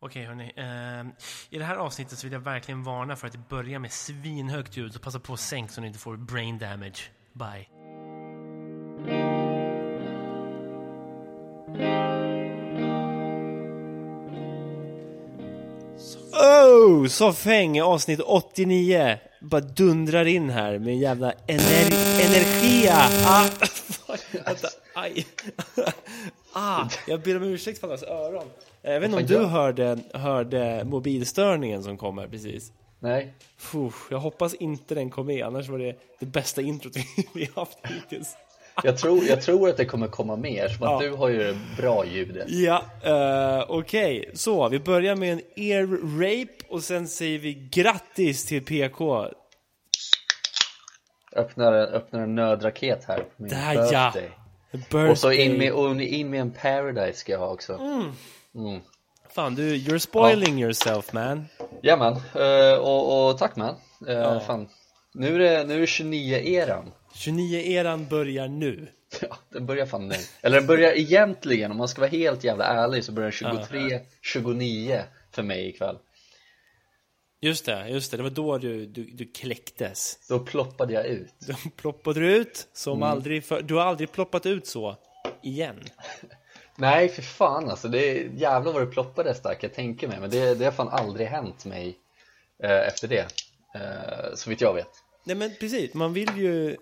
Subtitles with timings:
[0.00, 3.78] Okej hörni, eh, i det här avsnittet så vill jag verkligen varna för att börja
[3.78, 7.10] med svinhögt ljud, så passa på att sänk så ni inte får brain damage.
[7.32, 7.68] Bye.
[16.32, 22.96] Oh, Soffhäng avsnitt 89 bara dundrar in här med en jävla ener energia.
[23.24, 23.48] Ah,
[24.44, 25.26] vänta, aj.
[26.52, 28.50] ah, jag ber om ursäkt för allas öron.
[28.92, 32.72] Jag vet inte om du hörde, hörde mobilstörningen som kommer precis.
[33.00, 33.34] Nej.
[33.72, 36.92] Puh, jag hoppas inte den kom med, annars var det det bästa introt
[37.34, 38.36] vi haft hittills.
[38.82, 41.08] Jag tror, jag tror att det kommer komma mer, som att Ja.
[41.10, 42.46] du har ju bra ljudet.
[42.50, 44.30] Ja, uh, okej.
[44.34, 45.86] Så, vi börjar med en ear
[46.20, 49.26] rape och sen säger vi grattis till PK.
[51.36, 53.82] Öppnar, öppnar en nödraket här på min Där ja!
[53.82, 54.30] birthday.
[54.72, 55.10] Birthday.
[55.10, 57.72] Och så in med, in med en paradise ska jag ha också.
[57.74, 58.12] Mm.
[59.30, 61.46] Fan du, you're spoiling yourself man.
[61.82, 62.12] Ja man,
[62.42, 63.74] Eh, och, och tack man.
[64.08, 64.68] Uh, fan.
[65.14, 66.90] Nu är det, nu är det 29-eran.
[67.14, 68.88] 29-eran börjar nu.
[69.20, 70.14] Ja, den börjar fan nu.
[70.42, 74.00] Eller den börjar egentligen, om man ska vara helt jävla ärlig, så börjar den 23,
[74.22, 75.02] 29
[75.32, 75.98] för mig ikväll.
[77.40, 78.16] Just det, just det.
[78.16, 80.26] Det var då du, du, du kläcktes.
[80.28, 81.34] Då ploppade jag ut.
[81.46, 83.08] Då ploppade du ut som Mm.
[83.08, 84.96] aldrig för, Du har aldrig ploppat ut så
[85.42, 85.80] igen.
[86.80, 90.30] Nej för fan alltså, det är jävlar vad det ploppade starkt, jag tänker mig Men
[90.30, 91.98] det, det har fan aldrig hänt mig
[92.62, 93.26] eh, efter det
[93.74, 94.90] eh, Så vitt jag vet
[95.24, 96.76] Nej men precis, man vill ju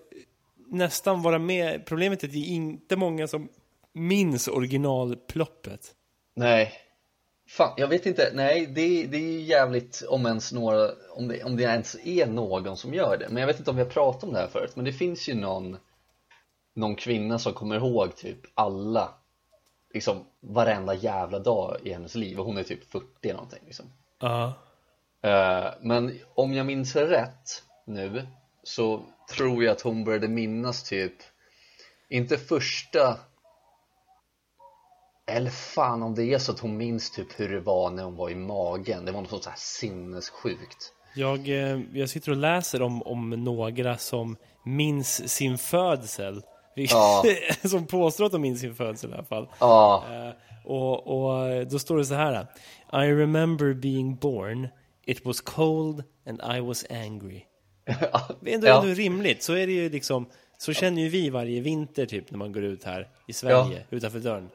[0.67, 1.86] nästan vara med.
[1.86, 3.48] Problemet är att det är inte många som
[3.92, 5.94] minns originalploppet.
[6.34, 6.72] Nej
[7.48, 11.44] Fan, jag vet inte, nej det, det är ju jävligt om ens några om det,
[11.44, 13.91] om det ens är någon som gör det Men jag vet inte om vi har
[13.91, 15.77] pratat om det här förut Men det finns ju någon
[16.74, 19.14] Någon kvinna som kommer ihåg typ alla
[19.97, 23.86] Liksom varenda jävla dag i hennes liv och hon är typ 40 någonting liksom
[24.20, 24.52] Ja.
[25.22, 28.27] Eh, Men om jag minns rätt nu
[28.62, 29.02] så
[29.36, 31.12] tror jag att hon började minnas typ
[32.08, 33.18] inte första
[35.27, 38.17] eller fan om det är så att hon minns typ hur det var när hon
[38.17, 42.83] var i magen Det var något så här sinnessjukt Jag, eh, jag sitter och läser
[42.83, 46.42] om, om några som minns sin födsel.
[46.77, 47.25] Ja.
[47.69, 49.48] som påstår att de minns sin födsel i alla fall.
[49.61, 50.31] Ja, Eh,
[50.64, 52.47] och, och då står det så här.
[52.92, 54.69] I remember being born.
[55.07, 57.42] It was cold and I was angry.
[58.41, 59.42] Det är ändå, ändå rimligt.
[59.42, 60.27] Så är det ju liksom.
[60.59, 64.19] Så känner ju vi varje vinter typ när man går ut här i Sverige utanför
[64.19, 64.48] dörren.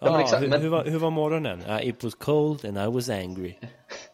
[0.00, 1.62] Ja, men Ah, exakt, hur, men- hur, var, hur var morgonen?
[1.68, 3.54] Ah, it was cold and I was angry.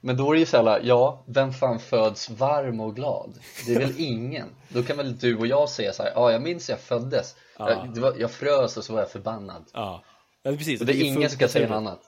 [0.00, 3.38] Men då är det ju såhär, ja, vem fan föds varm och glad?
[3.66, 4.48] Det är väl ingen?
[4.68, 7.94] Då kan väl du och jag säga så här, ja jag minns jag föddes jag,
[7.94, 10.04] det var, jag frös och så var jag förbannad Ja,
[10.42, 10.80] ja precis.
[10.80, 12.00] Och det är ingen fullt som ska säga något annat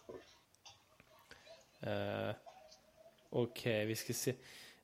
[1.83, 2.35] Eh,
[3.31, 4.35] Okej, vi ska se.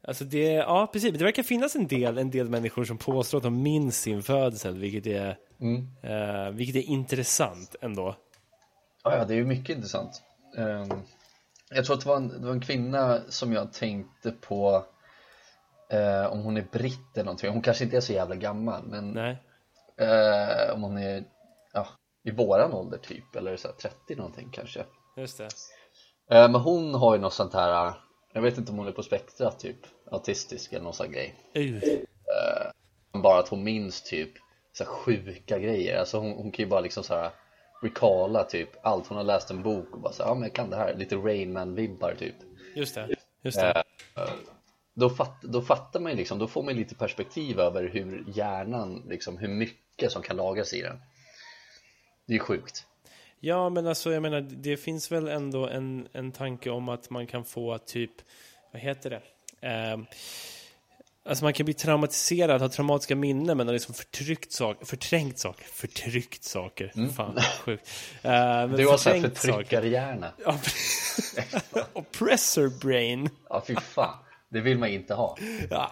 [0.02, 3.44] Alltså det, ja precis, det verkar finnas en del, en del människor som påstår att
[3.44, 5.88] de minns sin födsel, vilket är, Mm.
[6.02, 8.16] eh, vilket är intressant ändå.
[9.04, 10.22] Ja, ja, det är ju mycket intressant.
[10.58, 10.88] Ehm,
[11.70, 14.84] jag tror att det var, en, det var en kvinna som jag tänkte på
[15.90, 17.50] eh, om hon är britt eller någonting.
[17.50, 19.16] Hon kanske inte är så jävla gammal, men
[19.96, 21.24] eh, om hon är
[21.72, 21.86] ja,
[22.24, 24.84] i våran ålder typ, eller så här 30 någonting kanske.
[25.16, 25.48] just det.
[26.30, 27.94] Eh, men hon har ju något sånt här,
[28.32, 29.78] jag vet inte om hon är på spektrat typ,
[30.10, 31.34] autistisk eller någon sån grej.
[33.14, 34.30] Uh, Bara att hon minns typ
[34.72, 37.30] så här sjuka grejer, alltså hon, hon kan ju bara liksom så här
[37.80, 39.06] recalla typ allt.
[39.06, 41.16] Hon har läst en bok och bara så ja men jag kan det här, lite
[41.16, 42.34] Rain Man-vibbar typ.
[42.74, 43.82] just det, just det.
[44.94, 49.02] då, fatt, då fattar man ju liksom, då får man lite perspektiv över hur hjärnan,
[49.08, 51.00] liksom hur mycket som kan lagras i den
[52.26, 52.86] Det är ju sjukt
[53.40, 57.26] Ja, men alltså jag menar, det finns väl ändå en, en tanke om att man
[57.26, 58.12] kan få typ,
[58.72, 59.22] vad heter det?
[59.68, 59.98] Eh,
[61.28, 65.64] alltså man kan bli traumatiserad, ha traumatiska minnen, men har liksom förtryckt saker, förträngt saker,
[65.64, 67.90] förtryckt saker, fan sjukt.
[68.22, 68.76] Eh, Mm.
[68.76, 69.20] Du har saker.
[69.30, 70.58] förtryckarhjärna Ja,
[71.92, 73.30] Oppressor brain.
[73.48, 75.36] Ja fy fan, det vill man inte ha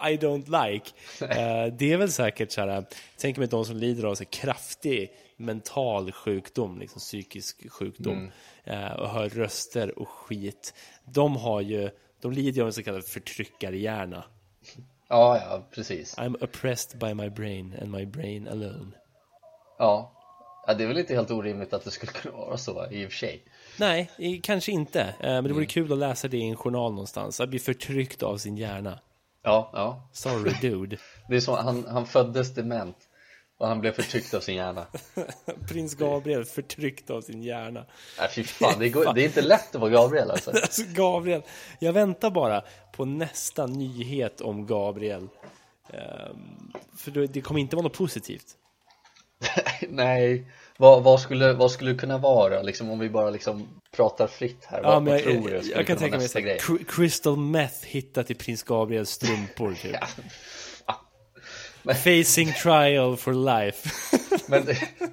[0.09, 0.91] I don't like.
[1.21, 2.85] Eh, det är väl säkert så här, jag
[3.17, 8.31] tänker mig de som lider av så kraftig mental sjukdom, liksom psykisk sjukdom,
[8.63, 10.73] eh, och hör röster och skit.
[11.05, 11.89] De har ju,
[12.21, 14.23] de lider av en så kallad förtryckarhjärna.
[15.09, 18.91] Ja, ja precis I'm oppressed by my brain and my brain alone.
[19.77, 20.11] Ja,
[20.67, 23.11] ja det är väl inte helt orimligt att det skulle kunna vara så i och
[23.11, 23.43] för sig
[23.79, 25.01] Nej, kanske inte.
[25.01, 27.41] Eh, men det vore kul att läsa det i en journal någonstans.
[27.41, 28.99] Att bli förtryckt av sin hjärna.
[29.43, 30.97] Ja, ja Sorry dude.
[31.29, 32.97] Det är så, han, han föddes dement
[33.57, 34.87] Och han blev förtryckt av sin hjärna.
[35.67, 37.85] Prins Gabriel förtryckt av sin hjärna.
[38.19, 40.51] Nej fy fan, det, går, det är inte lätt att vara Gabriel alltså.
[40.55, 41.41] Alltså Gabriel,
[41.79, 45.27] jag väntar bara på nästa nyhet om Gabriel.
[45.89, 48.45] Ehm, för det kommer inte vara något positivt.
[49.89, 50.45] Nej,
[50.77, 54.65] vad, vad, skulle, vad skulle det kunna vara liksom om vi bara liksom pratar fritt
[54.65, 54.81] här?
[54.83, 57.37] Ja, vad, men vad jag, tror du skulle jag kan tänka mig så här, Crystal
[57.37, 59.95] Meth hittat i prins Gabriels strumpor typ.
[60.01, 60.07] Ja,
[61.95, 63.89] Facing trial for life.
[64.47, 64.63] men,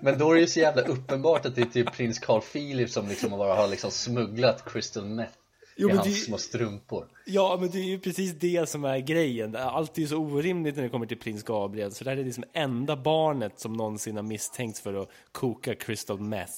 [0.01, 2.91] men då är det ju så jävla uppenbart att det är typ prins Carl Philip
[2.91, 5.33] som liksom bara har liksom smugglat crystal meth
[5.77, 7.07] Jo, i hans det- små strumpor.
[7.27, 9.57] ja, men det är ju precis det som är grejen.
[9.57, 11.93] Allt är ju så orimligt när det kommer till prins Gabriel.
[11.93, 16.21] Så det här är liksom enda barnet som någonsin har misstänkts för att koka crystal
[16.21, 16.53] meth.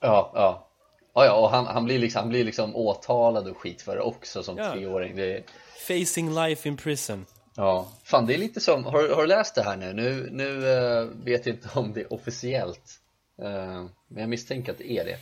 [0.00, 0.66] Ja, ja.
[1.14, 4.02] Ja, ja, och han, han, blir liksom, han blir liksom åtalad och skit för det
[4.02, 4.72] också som Ja.
[4.72, 5.16] treåring.
[5.16, 5.42] Det är,
[5.88, 7.26] Facing life in prison.
[7.56, 9.92] Ja, fan det är lite som, har, har du läst det här nu?
[9.92, 13.00] Nu, nu eh, vet jag inte om det är officiellt,
[13.42, 15.18] eh, men jag misstänker att det är det.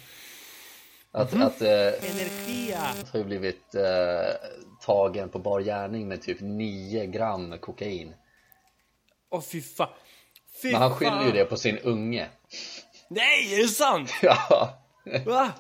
[1.12, 1.42] Att, Mhm.
[1.42, 2.78] att Energia.
[3.12, 3.75] har ju blivit
[4.80, 8.14] tagen på bar gärning med typ 9 gram kokain.
[9.30, 9.88] Åh fy fan.
[10.62, 12.26] Fy Men han skyller ju det på sin unge.
[13.08, 14.10] Nej, är det sant?
[14.22, 14.78] Ja.
[15.26, 15.52] Va?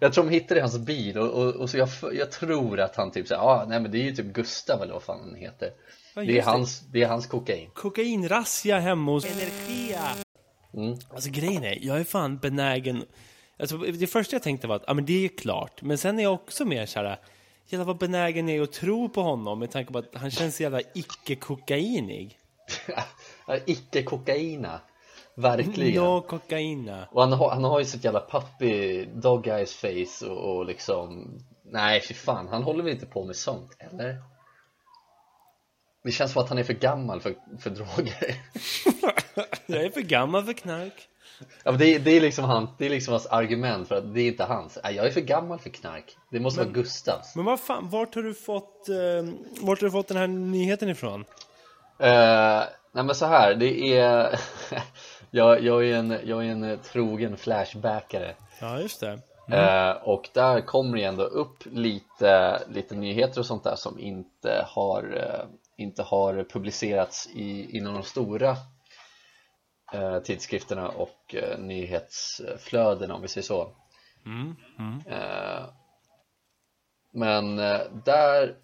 [0.00, 3.10] Jag tror de hittade hans bil och, och, och så jag, jag tror att han
[3.10, 5.70] typ säger ah, nej men det är ju typ Gustav eller vad fan han heter.
[6.14, 7.70] Ja, Det är hans, det är hans kokain.
[7.74, 10.02] Kokainrazzia hemma hos Energia.
[10.74, 10.98] Mm.
[11.10, 13.04] Alltså grejen är, jag är fan benägen.
[13.58, 15.82] Alltså, det första jag tänkte var att ja, men det är klart.
[15.82, 17.18] Men sen är jag också mer så här.
[17.66, 20.62] Jävlar vad benägen är att tro på honom med tanke på att han känns så
[20.62, 22.38] jävla icke-kokainig.
[23.66, 24.80] Icke kokaina.
[25.36, 26.04] Verkligen.
[26.04, 27.08] No kokaina.
[27.10, 31.28] Och han har, han har ju sitt jävla puppy dog eyes face och, och liksom
[31.64, 34.22] Nej fy fan, han håller väl inte på med sånt, eller?
[36.04, 38.36] Det känns som att han är för gammal för, för droger
[39.66, 41.08] Jag är för gammal för knark.
[41.64, 44.14] Ja men det, är- det är liksom han, det är liksom hans argument för att
[44.14, 47.36] det är inte hans Nej, jag är för gammal för knark Det måste vara Gustavs
[47.36, 50.88] Men vad fan, vart har du fått, eh, vart har du fått den här nyheten
[50.88, 51.24] ifrån?
[51.98, 54.40] Eh, nej men så här, det är
[55.34, 58.34] jag, jag är en, jag är en eh, trogen flashbackare.
[58.60, 59.20] Ja, just det.
[59.50, 64.66] Eh, och där kommer det ändå upp lite, lite nyheter och sånt där som inte
[64.68, 65.46] har, eh,
[65.76, 68.56] inte har publicerats i, inom de stora
[69.92, 73.62] eh, tidskrifterna och eh, nyhetsflödena om vi säger så.
[75.06, 75.64] Eh,
[77.12, 78.56] men eh, där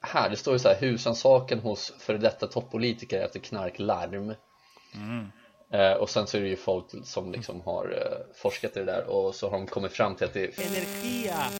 [0.00, 4.34] här, det står ju så här husrannsakan hos före detta toppolitiker efter knarklarm
[4.94, 5.43] Eh,
[5.98, 9.04] och sen så är det ju folk som liksom har eh, forskat i det där
[9.06, 11.50] och så har de kommit fram till att det Energia.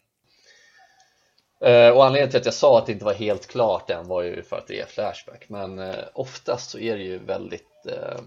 [1.61, 4.23] Eh, och anledningen till att jag sa att det inte var helt klart än var
[4.23, 5.49] ju för att det är Flashback.
[5.49, 8.19] Men eh, oftast så är det ju väldigt eh,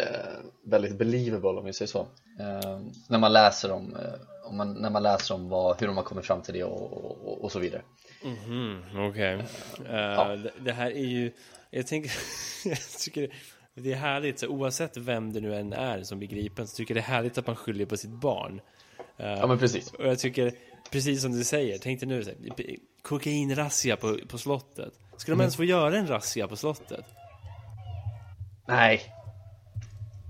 [0.00, 2.00] eh, väldigt believable om vi säger så.
[2.40, 5.96] Eh, när man läser om, eh, om man, när man läser om vad, hur de
[5.96, 7.82] har kommit fram till det och, och, och, så vidare.
[8.24, 9.34] Mm, Okej.
[9.78, 11.32] Eh, det, det här är ju,
[11.70, 12.12] jag tänker,
[12.64, 13.34] jag tycker
[13.74, 16.94] det är härligt, så oavsett vem det nu än är som blir gripen, så tycker
[16.94, 18.60] jag det är härligt att man skyller på sitt barn.
[19.16, 20.52] Eh, Ja men precis Och jag tycker,
[20.90, 22.36] precis som du säger, tänk dig nu, så här,
[23.02, 24.92] kokainrazzia på, på slottet.
[25.16, 27.04] Ska de ens få göra en razzia på slottet?
[28.68, 29.00] Nej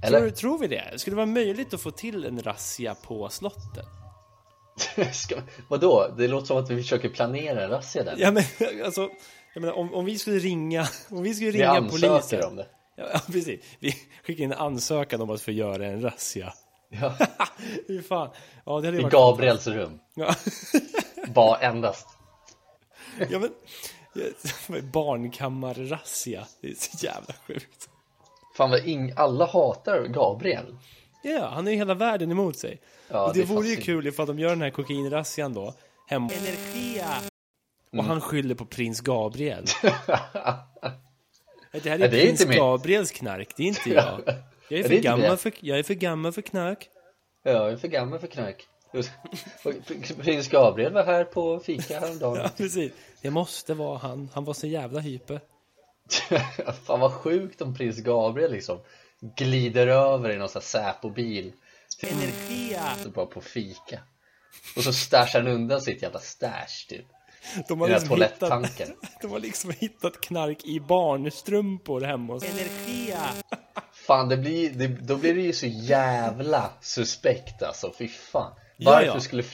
[0.09, 0.31] Tror, Eller?
[0.31, 0.99] tror vi det?
[0.99, 3.87] Skulle det vara möjligt att få till en razzia på slottet?
[5.13, 5.37] Ska,
[5.69, 6.15] vadå?
[6.17, 8.43] Det låter som att vi försöker planera en razzia där Ja men
[8.85, 9.09] alltså,
[9.55, 12.44] jag menar, om, om vi skulle ringa, om vi skulle Vi ringa ansöker polisen.
[12.44, 12.67] om det
[13.01, 13.61] Ja, ja, precis.
[13.79, 16.53] Vi skickar in en ansökan om att få göra en razzia.
[16.89, 17.15] ja.
[17.89, 18.31] Hur fan?
[18.67, 20.35] Ja, det hade I varit Gabriels rum Ja,
[21.35, 22.07] Bara endast
[23.31, 23.51] ja men...
[24.93, 26.47] Barnkammarrazzia.
[26.61, 27.89] Det är så jävla sjukt.
[28.57, 30.77] Fan vad ing- alla hatar Gabriel
[31.23, 32.81] Ja, han har ju hela världen emot sig.
[33.09, 35.75] Ja, och det, det är vore ju kul ifall de gör den här kokainrazzian då.
[36.07, 36.23] Hem.
[36.23, 37.09] Energia!
[37.89, 38.07] Och Mm.
[38.07, 39.65] han skyller på prins Gabriel.
[41.72, 44.20] Det här är, Ja, det är prins Gabriels knark, det är inte jag.
[44.69, 46.89] Jag är, för är inte gammal för, jag är för gammal för knark.
[47.43, 48.67] Ja, jag är för gammal för knark
[50.22, 52.93] Prins Gabriel var här på fika häromdagen Ja, precis.
[53.22, 54.31] Det måste vara han.
[54.34, 55.41] Han var så jävla hyper.
[56.84, 58.81] Fan vad sjukt om prins Gabriel liksom
[59.20, 61.53] glider över i någon sån här Säpo-bil
[62.03, 62.82] Energia!
[63.15, 64.00] bara på fika
[64.77, 67.06] och så stashar han undan sitt jävla stash typ
[67.69, 68.91] De har, liksom hittat,
[69.23, 73.19] de har liksom hittat knark i barnstrumpor hemma hos Energia!
[73.93, 78.91] Fan det blir, det, då blir det ju så jävla suspekt alltså, fy fan Ja,
[78.91, 79.20] Varför ja.
[79.20, 79.44] skulle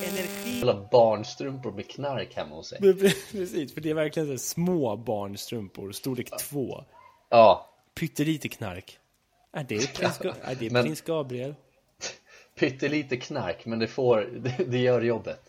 [0.62, 2.78] alla barnstrumpor med knark hemma hos sig?
[3.32, 6.84] Precis, för det är verkligen så här små barnstrumpor, storlek två.
[7.28, 8.98] Ja, Pyttelite knark.
[9.52, 11.54] Är det prins, är det men- prins Gabriel?
[12.58, 15.40] Pyttelite knark, men det får, det, det gör jobbet.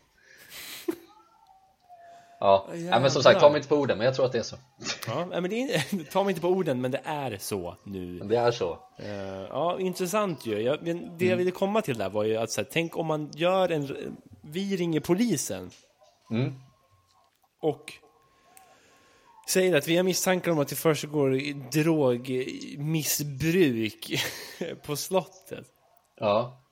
[2.39, 4.37] Ja, Nej, men som sagt, ta mig inte på orden, men jag tror att det
[4.37, 4.55] är så.
[5.07, 8.19] Ja, men det är, ta mig inte på orden, men det är så nu.
[8.19, 8.79] Det är så.
[8.99, 9.07] Eh,
[9.49, 10.61] ja, intressant ju.
[10.61, 13.05] Jag, men det jag ville komma till där var ju att så här, tänk om
[13.05, 14.17] man gör en...
[14.41, 15.71] Vi ringer polisen
[16.31, 16.53] Mm.
[17.61, 17.93] och
[19.49, 21.29] säger att vi har misstankar om att det försiggår
[21.83, 24.23] drogmissbruk
[24.85, 25.65] på slottet.
[26.19, 26.63] Ja,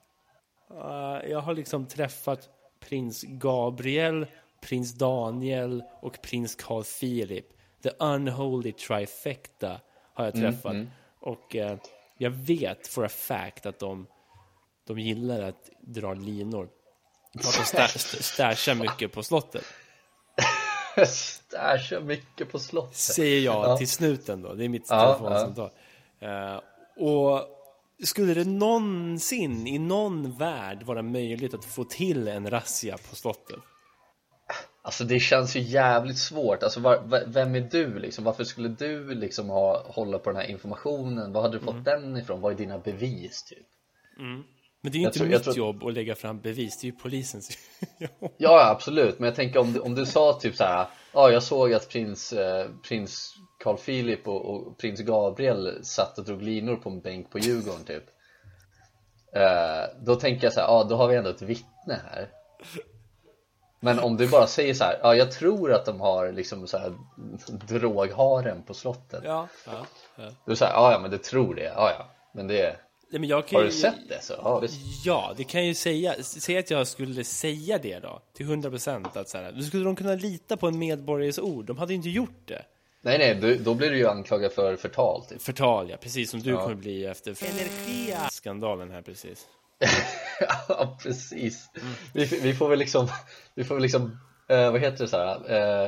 [0.71, 4.25] Eh, jag har liksom träffat prins Gabriel,
[4.65, 7.45] prins Daniel och prins Carl Philip.
[7.83, 9.79] The unholy trifecta
[10.13, 10.75] har jag träffat.
[11.19, 11.77] Och eh,
[12.17, 14.07] jag vet for a fact att de,
[14.87, 16.69] de gillar att dra linor.
[17.33, 19.63] Och att de sta- st- stashar mycket på slottet.
[21.07, 22.95] Stasha mycket på slottet.
[22.95, 23.77] Säger jag Ja.
[23.77, 24.53] till snuten då.
[24.53, 25.69] Det är mitt Ja, telefonsamtal.
[26.19, 26.59] Eh,
[27.05, 27.41] och
[28.03, 33.59] skulle det någonsin i någon värld vara möjligt att få till en razzia på slottet?
[34.85, 38.23] Alltså det känns ju jävligt svårt, alltså var, vem är du liksom?
[38.23, 41.33] Varför skulle du liksom ha, hålla på den här informationen?
[41.33, 42.41] Var hade du fått den ifrån?
[42.41, 43.67] Vad är dina bevis typ?
[44.81, 46.87] Men det är ju Jag inte tror- mitt tror- jobb att lägga fram bevis, det
[46.87, 47.49] är ju polisens
[47.99, 48.31] jobb.
[48.37, 51.43] Ja, absolut, men jag tänker om du, om du sa typ så här, ja jag
[51.43, 56.75] såg att prins, eh, prins Carl Philip och, och prins Gabriel satt och drog linor
[56.75, 58.03] på en bänk på Djurgården typ
[59.35, 62.29] eh, Då tänker jag så här, ja då har vi ändå ett vittne här
[63.85, 66.77] Men om du bara säger så här, ja jag tror att de har liksom så
[66.77, 66.93] här
[67.67, 70.29] drogharen på slottet Ja, ja, ja.
[70.45, 72.75] Du säger, ja ja men du tror det, ja ja Men det,
[73.09, 74.33] Nej, men jag kan har ju, du sett det så?
[74.43, 76.15] Ja visst Ja, det kan jag ju säga.
[76.23, 79.17] Säg att jag skulle säga det då, till 100 procent.
[79.17, 81.65] Att så här, då skulle de kunna lita på en medborgares ord.
[81.65, 82.61] De hade ju inte gjort det.
[83.01, 85.97] Nej nej, du, då blir du ju anklagad för förtal typ Förtal, ja.
[85.97, 86.61] Precis som du Ja.
[86.61, 89.47] kommer bli efter Energia-skandalen här precis.
[90.67, 91.69] Ja, precis.
[92.13, 93.07] Vi, vi får väl liksom,
[93.55, 94.17] vi får väl liksom,
[94.49, 95.35] eh, vad heter det så här,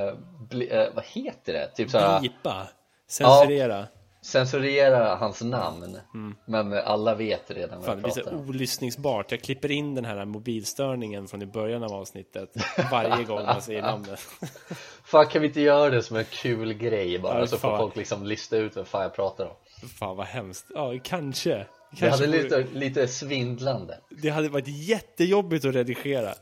[0.07, 0.13] eh,
[0.49, 1.67] bli, eh, vad heter det?
[1.75, 2.67] Typ så här, Blipa.
[3.09, 3.87] Censurera.
[4.21, 5.97] censurera hans namn,
[6.45, 8.49] men alla vet redan vad Fan, det jag blir så pratar om.
[8.49, 9.31] olyssningsbart.
[9.31, 12.49] Jag klipper in den här mobilstörningen från i början av avsnittet
[12.91, 14.19] varje gång man säger namnet.
[15.03, 17.95] Fan kan vi inte göra det som en kul grej bara, Ja, så får folk
[17.95, 19.55] liksom lista ut vad fan jag pratar om.
[19.99, 20.65] Fan vad hemskt.
[20.75, 21.65] Ja, kanske.
[21.91, 23.99] Det kanske hade vore- lite, lite svindlande.
[24.09, 26.33] det hade varit jättejobbigt att redigera.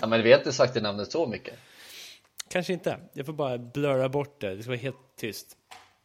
[0.00, 1.54] Ja, men vi har inte sagt det namnet så mycket.
[2.48, 2.98] kanske inte.
[3.12, 4.54] Jag får bara blurra bort det.
[4.56, 5.46] Det ska vara helt tyst.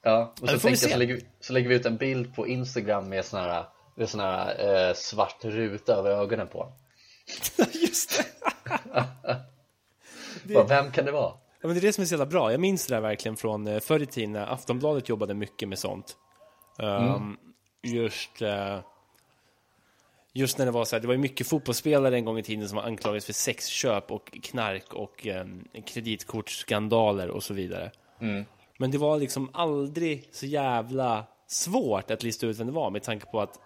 [0.04, 2.48] Ja, och så, det tänkte jag, så, lägger så lägger vi ut en bild på
[2.48, 3.66] Instagram med sån här,
[3.96, 6.74] med sån här eh, svart ruta över ögonen på.
[7.74, 8.26] Just det.
[10.54, 11.34] Bara, Vem kan det vara?
[11.62, 12.52] Ja, men det är det som är så jävla bra.
[12.52, 15.80] Jag minns det där verkligen från eh, förr i tiden när Aftonbladet jobbade mycket med
[15.80, 16.16] sånt.
[16.80, 17.38] Um,
[17.84, 18.80] Just eh,
[20.36, 22.70] Just när det var så här, det var ju mycket fotbollsspelare en gång i tiden
[22.70, 27.92] som var anklagades för sexköp och knark och um, kreditkortsskandaler och så vidare.
[28.78, 33.04] Men det var liksom aldrig så jävla svårt att lista ut vem det var med
[33.04, 33.60] tanke på att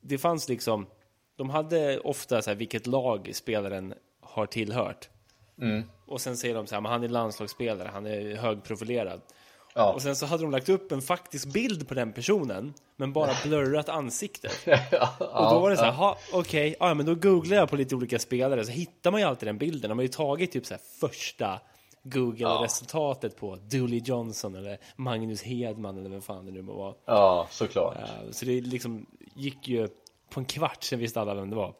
[0.00, 0.86] det fanns liksom,
[1.36, 5.08] de hade ofta så här vilket lag spelaren har tillhört.
[6.06, 9.20] Och sen säger de så här, men han är landslagsspelare, han är högprofilerad.
[9.76, 9.92] Ja.
[9.92, 13.30] Och sen så hade de lagt upp en faktisk bild på den personen, men bara
[13.44, 14.52] blurrat ansiktet.
[15.18, 18.18] Och då var det så här, okej, ja men då googlar jag på lite olika
[18.18, 19.88] spelare, så hittar man ju alltid den bilden.
[19.88, 21.60] De har ju tagit typ så första
[22.02, 26.94] Google-resultatet på Dooley Johnson eller Magnus Hedman eller vem fan det nu må vara.
[27.06, 27.96] Ja, såklart.
[27.96, 29.88] Eh, Så det liksom gick ju
[30.30, 31.74] på en kvart, sen visste alla vem det var.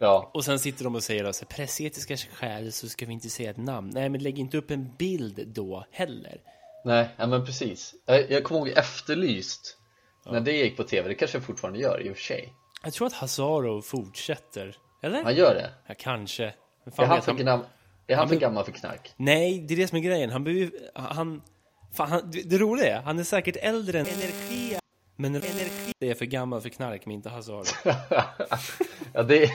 [0.00, 3.50] Ja, Och sen sitter de och säger alltså, pressetiska skäl så ska vi inte säga
[3.50, 3.90] ett namn.
[3.94, 6.40] Nej, men lägg inte upp en bild då heller.
[6.84, 7.94] Nej, ja, men precis.
[8.06, 9.74] Jag, jag kommer ihåg Efterlyst.
[10.26, 12.52] När det gick på tv, det kanske jag fortfarande gör i och för sig.
[12.84, 14.76] Jag tror att Hazaro fortsätter.
[15.02, 15.24] Eller?
[15.24, 15.70] Han gör det.
[15.86, 16.54] Ja, kanske.
[16.84, 17.44] Men Är fan han för, han...
[17.44, 17.64] gam...
[18.06, 19.14] är han för men- gammal för knark?
[19.16, 20.30] Nej, det är det som är grejen.
[20.30, 21.42] Han behöver han,
[21.94, 24.80] fan, han det, det roliga är, han är säkert äldre än Energia.
[25.16, 27.64] Men Energia är för gammal för knark, men inte Hazaro.
[29.12, 29.50] ja, det är...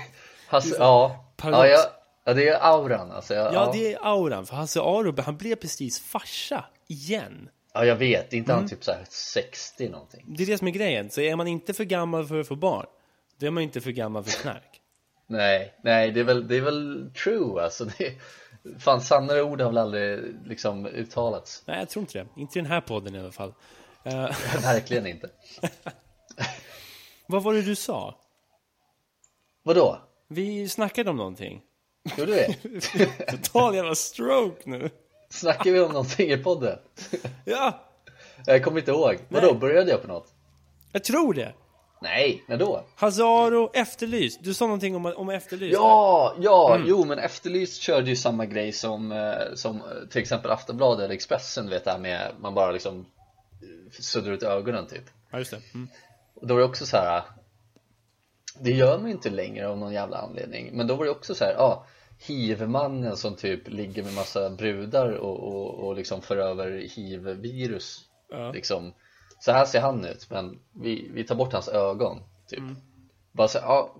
[0.47, 1.25] Hasse, ja.
[1.37, 1.69] paradox.
[1.69, 1.89] Ja, ja,
[2.25, 3.33] ja, det är auran alltså.
[3.33, 4.45] Jag, Ja, det är auran.
[4.45, 7.49] För Hasse Aro, han blev precis farsa igen.
[7.73, 8.33] ja, jag vet.
[8.33, 8.61] Inte Mm.
[8.61, 10.25] han typ så här 60 någonting?
[10.37, 11.09] Det är det som är grejen.
[11.09, 12.85] Så är man inte för gammal för att få barn,
[13.37, 14.81] då är man inte för gammal för knark.
[15.27, 17.85] Nej, nej, det är väl, det är väl true alltså.
[17.85, 18.13] Det,
[18.79, 21.63] fan, sannare ord har väl aldrig liksom uttalats.
[21.65, 22.41] Nej, jag tror inte det.
[22.41, 23.53] Inte i den här podden i alla fall.
[24.03, 24.13] Eh,
[24.61, 25.29] Verkligen inte.
[27.27, 28.19] vad var det du sa?
[29.63, 30.01] Vadå?
[30.27, 31.61] Vi snackade om någonting.
[32.17, 32.79] Gjorde vi?
[33.31, 34.89] Total jävla stroke nu.
[35.33, 36.79] Snackar vi om någonting i podden?
[37.45, 37.79] Ja,
[38.45, 39.17] Jag kommer inte ihåg.
[39.29, 40.27] Vadå, började jag på något?
[40.91, 41.53] jag tror det.
[42.01, 42.83] Nej, när då?
[42.95, 44.43] Hazaro Efterlyst.
[44.43, 45.73] Du sa någonting om, om Efterlyst.
[45.73, 50.51] Ja, ja, jo men Efterlyst körde ju samma grej som, eh, som eh, till exempel
[50.51, 53.05] Aftonbladet eller Expressen, vet det här med man bara liksom
[53.61, 55.03] eh, suddar ut ögonen typ.
[55.31, 55.61] Ja, just det.
[55.73, 55.87] Mm.
[56.35, 57.21] Och då var det också så här.
[58.59, 60.69] Det gör man ju inte längre av någon jävla anledning.
[60.73, 61.85] Men då var det också så här, ja,
[62.25, 68.01] hiv-mannen som typ ligger med massa brudar och, och, och liksom för över hiv-virus.
[68.29, 68.51] Ja.
[68.51, 68.93] Liksom,
[69.39, 72.19] så här ser han ut, men vi, vi tar bort hans ögon.
[72.47, 72.59] Typ.
[73.31, 73.95] Bara så, ja,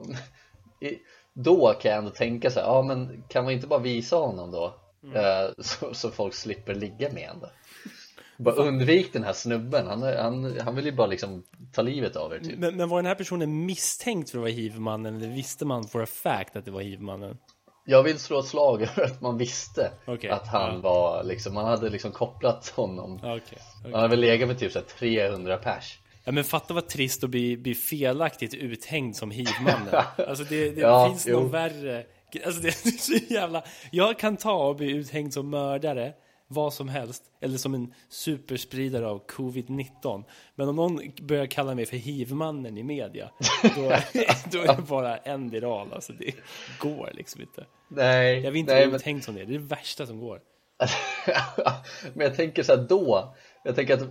[1.33, 4.51] då kan jag ändå tänka så här, ja men kan man inte bara visa honom
[4.51, 4.75] då?
[5.15, 7.49] Eh, så, så folk slipper ligga med honom.
[8.37, 12.33] Bara undvik den här snubben, han, han, han vill ju bara liksom ta livet av
[12.33, 12.59] er typ.
[12.59, 16.03] Men, men var den här personen misstänkt för att vara hiv-mannen eller visste man for
[16.03, 17.37] a fact att det var hiv-mannen?
[17.85, 20.79] Jag vill slå ett slag över att man visste Okej, att han ja.
[20.79, 23.41] var liksom, man hade liksom kopplat honom Okej.
[23.45, 23.57] okej.
[23.83, 27.23] Han hade väl legat med typ så här 300 pers Ja, men fatta vad trist
[27.23, 30.03] att bli, bli felaktigt uthängd som hiv-mannen.
[30.27, 31.39] Alltså det, det Ja, finns jo.
[31.39, 32.05] någon värre.
[32.45, 33.63] Alltså det är så jävla...
[33.91, 36.13] Jag kan ta och bli uthängd som mördare,
[36.53, 40.23] vad som helst, eller som en superspridare av covid-19.
[40.55, 43.29] Men om någon börjar kalla mig för hiv-mannen i media,
[43.75, 43.81] då,
[44.51, 45.93] då är det bara en viral.
[45.93, 46.35] Alltså det
[46.79, 47.65] går liksom inte.
[47.87, 50.19] Nej, Jag vill inte nej bli men, uthängd som det, det är det värsta som
[50.19, 50.39] går.
[52.13, 54.09] men jag tänker så här då Jag tänker att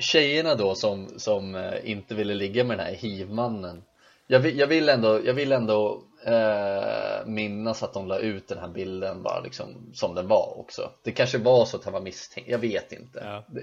[0.00, 3.82] tjejerna då som, som eh, inte ville ligga med den här hivmannen
[4.30, 8.58] jag vill, jag vill ändå, jag vill ändå eh, minnas att de la ut den
[8.58, 12.00] här bilden bara liksom som den var också Det kanske var så att han var
[12.00, 13.44] misstänkt, jag vet inte Ja.
[13.48, 13.60] det,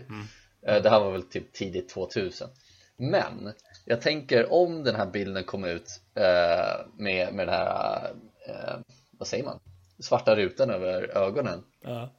[0.71, 2.49] eh, det här var väl typ tidigt 2000
[2.97, 3.53] Men
[3.85, 8.13] jag tänker om den här bilden kom ut eh, med, med den här,
[8.47, 8.75] eh,
[9.11, 9.59] vad säger man?
[9.99, 12.09] Svarta rutan över ögonen Ja.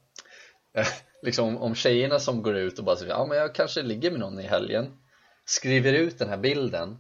[0.73, 0.87] Eh,
[1.23, 4.21] liksom om tjejerna som går ut och bara säger ja men jag kanske ligger med
[4.21, 4.99] någon i helgen
[5.45, 6.97] skriver ut den här bilden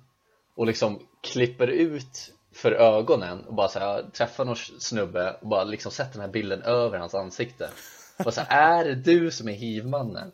[0.55, 5.93] och liksom klipper ut för ögonen och bara säger träffar någon snubbe och bara liksom
[5.93, 7.71] sätter den här bilden över hans ansikte
[8.25, 10.33] och så här, är det du som är hivmannen?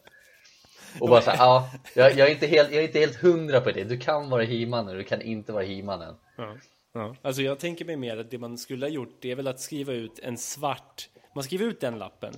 [1.00, 3.70] Och bara såhär, ja, jag, jag, är inte helt, jag är inte helt hundra på
[3.70, 6.56] det, du kan vara hivmannen, du kan inte vara hivmannen Ja.
[6.94, 7.16] Ja.
[7.22, 9.60] Alltså jag tänker mig mer att det man skulle ha gjort det är väl att
[9.60, 12.32] skriva ut en svart Man skriver ut den lappen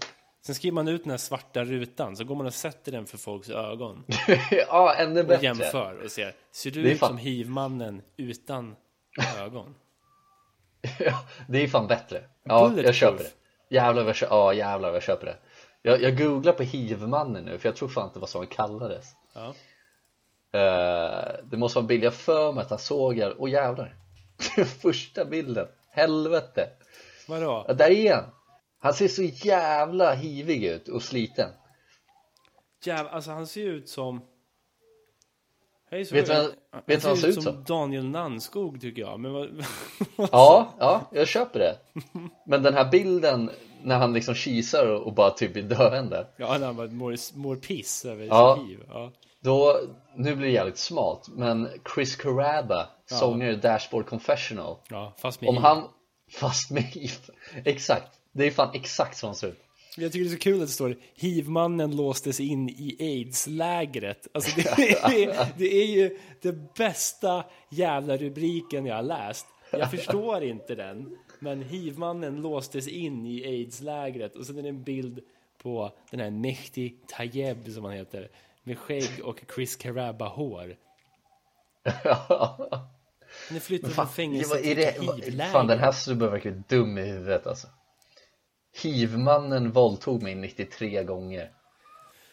[0.47, 3.19] Sen skriver man ut den här svarta rutan så går man och sätter den för
[3.19, 4.05] folks ögon
[4.69, 8.77] Ja, ännu och bättre jämför och ser Ser du ut fan- som hivmannen utan
[9.39, 9.75] ögon?
[10.99, 12.25] Ja, det är fan bättre.
[12.43, 13.31] Ja, jag köper det.
[13.75, 15.37] Jävlar vad jag, ja, jävlar vad jag köper det.
[15.83, 19.07] Jag, jag googlar på hivmannen nu, för jag tror fan inte vad som kallades.
[19.35, 19.55] Ja.
[20.59, 23.95] Eh, det måste vara en bild, jag för mig att han såg jag, åh jävlar.
[24.83, 26.69] Första bilden, helvete.
[27.29, 27.65] Vadå?
[27.69, 28.25] Ja, där är han.
[28.79, 31.51] Han ser så jävla hivig ut och sliten.
[32.85, 34.23] Jäv, alltså han ser ut som
[35.91, 37.43] Hej, så Vet du vad- han, vet vad han ser ut som?
[37.43, 37.65] som?
[37.65, 39.65] Daniel Nannskog tycker jag, men vad,
[40.33, 41.77] Ja, ja, jag köper det.
[42.47, 43.51] Men den här bilden
[43.83, 46.27] när han liksom kisar och bara typ blir döende.
[46.37, 48.57] Ja, när han bara mår, mår piss över Ja.
[48.61, 49.11] sitt hiv ja.
[49.41, 49.81] Då,
[50.17, 55.51] nu blir det jävligt smalt, men Chris Caraba, sångare i Dashboard Confessional ja, fast med
[55.51, 55.83] Om han,
[56.41, 57.11] fast med hiv,
[57.65, 59.63] exakt, det är fan exakt så han ser ut
[59.99, 64.29] Jag tycker det är så kul att det står Hivmannen låstes in i aids-lägret.
[64.33, 64.69] Alltså det
[65.25, 69.47] är, det är ju den bästa jävla rubriken jag har läst.
[69.71, 71.17] Jag förstår inte den.
[71.39, 74.37] Men hivmannen låstes in i aids-lägret.
[74.37, 75.21] Och sen är det en bild
[75.63, 78.29] på den här Mehdi Tayeb som han heter.
[78.63, 80.77] Med skägg och Chris Caraba-hår.
[83.49, 85.53] Han är flyttad från fängelse till hivläger.
[85.53, 87.69] fan den här snubben verkar dum i huvudet alltså
[88.83, 91.53] Hivmannen våldtog mig 93 gånger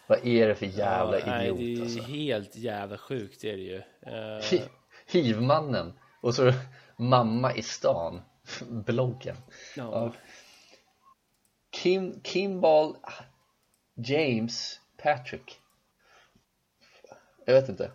[0.07, 3.49] Vad är det för jävla Ja, nej, idiot det är alltså helt jävla sjukt det
[3.51, 3.77] är det ju.
[4.01, 4.69] Eh, Hi-
[5.07, 6.53] Hivmannen och så
[6.97, 8.21] mamma i stan
[8.69, 9.35] bloggen
[9.75, 10.13] ja.
[11.71, 12.95] Kim, Kimball
[13.95, 15.59] James Patrick
[17.45, 17.91] Jag vet inte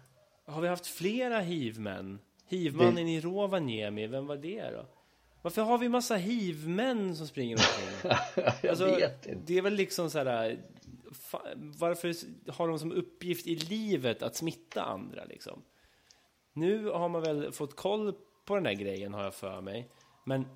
[0.47, 2.19] Har vi haft flera hivmän?
[2.47, 4.87] Hivmannen i Rovaniemi, vem var det då?
[5.43, 8.13] Varför har vi massa hivmän som springer omkring?
[8.63, 10.59] Jag Alltså, vet inte Det är väl liksom så här...
[11.55, 12.15] Varför
[12.53, 15.63] har de som uppgift i livet att smitta andra liksom?
[16.53, 19.89] Nu har man väl fått koll på den där grejen har jag för mig.
[20.25, 20.47] Men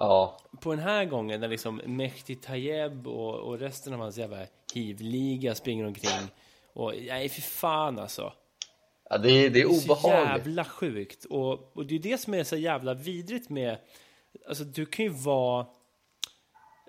[0.00, 4.46] Ja, på den här gången när liksom Mehdi Tayeb och, och resten av hans jävla
[4.74, 6.28] hivliga springer omkring
[6.72, 8.32] och nej för fan alltså.
[9.10, 11.24] ja det, är, det är Det är så obehagligt jävla sjukt.
[11.24, 13.78] Och, och det är det som är så jävla vidrigt med...
[14.48, 15.66] Alltså du kan ju vara...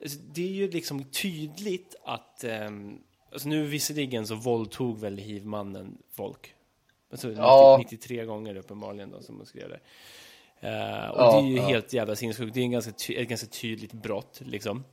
[0.02, 2.44] Alltså, det är ju liksom tydligt att...
[2.44, 3.00] ehm,
[3.32, 6.54] alltså nu visserligen så våldtog väl hivmannen folk.
[7.12, 7.76] Alltså Ja.
[7.80, 9.80] 90, 93 gånger uppenbarligen då som hon skrev det.
[10.68, 11.68] Eh, och Ja, det är ju ja.
[11.68, 12.54] helt jävla sinnessjukt.
[12.54, 14.84] Det är en ganska ett ganska tydligt brott liksom.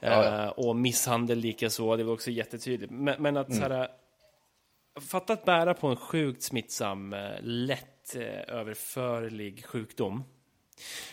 [0.00, 0.50] Eh, ja.
[0.50, 2.92] Och misshandel lika så, det var också jättetydligt.
[2.92, 3.60] Men, men att Mm.
[3.60, 3.88] så här,
[5.00, 10.24] fatta att bära på en sjukt smittsam, eh, lätt eh, överförlig sjukdom.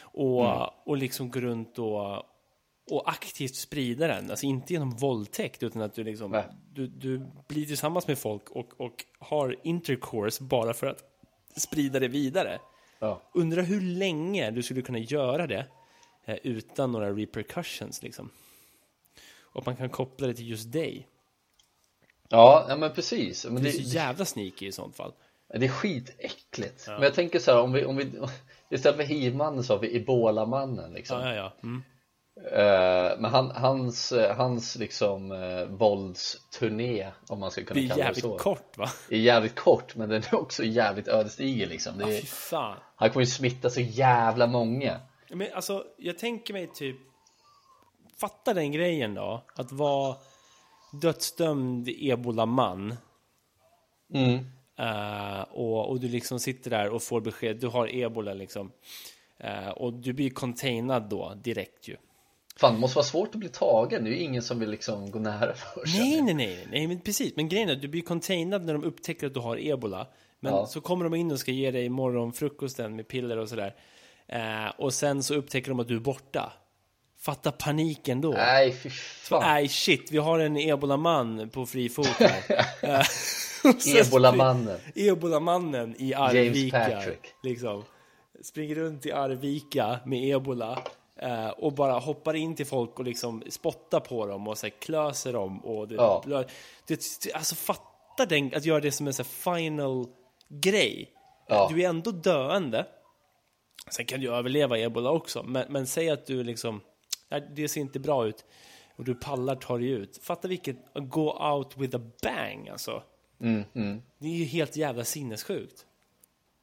[0.02, 0.68] Och, Mm.
[0.86, 2.18] och liksom gå runt och,
[2.92, 4.30] och aktivt sprida den.
[4.30, 6.46] Alltså inte genom våldtäkt utan att du liksom Nej.
[6.74, 11.04] du, du blir tillsammans med folk och, och har intercourse bara för att
[11.56, 12.60] sprida det vidare.
[13.00, 13.22] Ja.
[13.34, 15.66] Undrar hur länge du skulle kunna göra det
[16.26, 18.30] eh, utan några repercussions liksom.
[19.42, 21.08] Och man kan koppla det till just dig.
[22.30, 23.46] Ja, ja men precis.
[23.46, 25.14] Men Det är så jävla sneaky i sånt fall.
[25.48, 26.88] det är skitäckligt.
[26.88, 28.12] Men jag tänker så här, om vi, om vi
[28.70, 31.22] istället för hivmannen så har vi ebolamannen liksom.
[31.22, 31.54] Ja, ja, ja.
[31.64, 31.84] Mm.
[32.46, 37.90] Eh, men han, hans, eh, hans liksom eh, våldsturné, om man ska kunna Det är
[37.90, 38.90] kalla det jävligt så, kort va?
[39.10, 41.98] är jävligt kort men den är också jävligt ödesdiger liksom.
[41.98, 42.78] Det är, fan.
[42.96, 45.00] han kommer ju smitta så jävla många.
[45.30, 46.98] Men alltså, jag tänker mig typ...
[48.20, 49.44] Fatta den grejen då.
[49.56, 50.16] Att vara
[51.02, 52.98] dödsdömd ebolaman.
[54.14, 54.46] Mm.
[54.80, 57.58] Uh, och, och du liksom sitter där och får besked.
[57.58, 58.72] Du har ebola liksom.
[59.38, 61.96] Eh, och du blir containad då direkt ju.
[62.58, 64.04] Fan, det måste vara svårt att bli tagen.
[64.04, 66.00] Det är ju ingen som vill liksom gå nära för sig.
[66.00, 67.36] Nej, nej, nej, nej, men precis.
[67.36, 70.08] Men grejen är att du blir containad när de upptäcker att du har ebola.
[70.40, 70.66] Men Ja.
[70.66, 73.76] så kommer de in och ska ge dig morgonfrukosten med piller och sådär.
[74.28, 76.54] Eh, och sen så upptäcker de att du är borta.
[77.20, 78.32] Fatta paniken då.
[78.32, 79.44] Nej, fy fan.
[79.44, 83.08] Nej shit, vi har en ebolaman på fri fot här.
[84.08, 84.78] Ebolamannen.
[84.96, 86.80] Ebolamannen i Arvika.
[86.80, 87.20] Patrick.
[87.44, 87.84] Liksom.
[88.42, 90.84] Springer runt i Arvika med ebola.
[91.22, 94.74] eh, och bara hoppar in till folk och liksom spottar på dem och så här,
[94.80, 95.60] klöser dem.
[95.66, 96.24] Och det, Ja.
[96.88, 100.06] det, alltså fatta den, att göra det som en så final
[100.50, 101.10] grej.
[101.48, 101.70] Ja.
[101.74, 102.86] Du är ändå döende.
[103.92, 106.82] Sen kan du överleva ebola också, men, men säg att du liksom,
[107.56, 108.46] det ser inte bra ut
[108.96, 110.20] och du pallar ta dig ut.
[110.24, 113.04] Fatta vilket go out with a bang alltså.
[113.42, 114.02] Mm, mm.
[114.20, 115.86] Det är ju helt jävla sinnessjukt.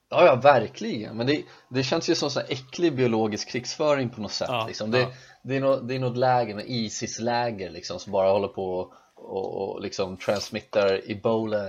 [0.08, 1.16] Ja, ja, verkligen.
[1.16, 4.48] Men det, det känns ju som sån här äcklig biologisk krigsföring på något sätt.
[4.50, 4.90] Ja, liksom.
[4.90, 5.12] det, ja.
[5.42, 9.62] det, är något, det är något läger, något ISIS-läger liksom, som bara håller på och,
[9.62, 11.68] och, liksom transmittar ebola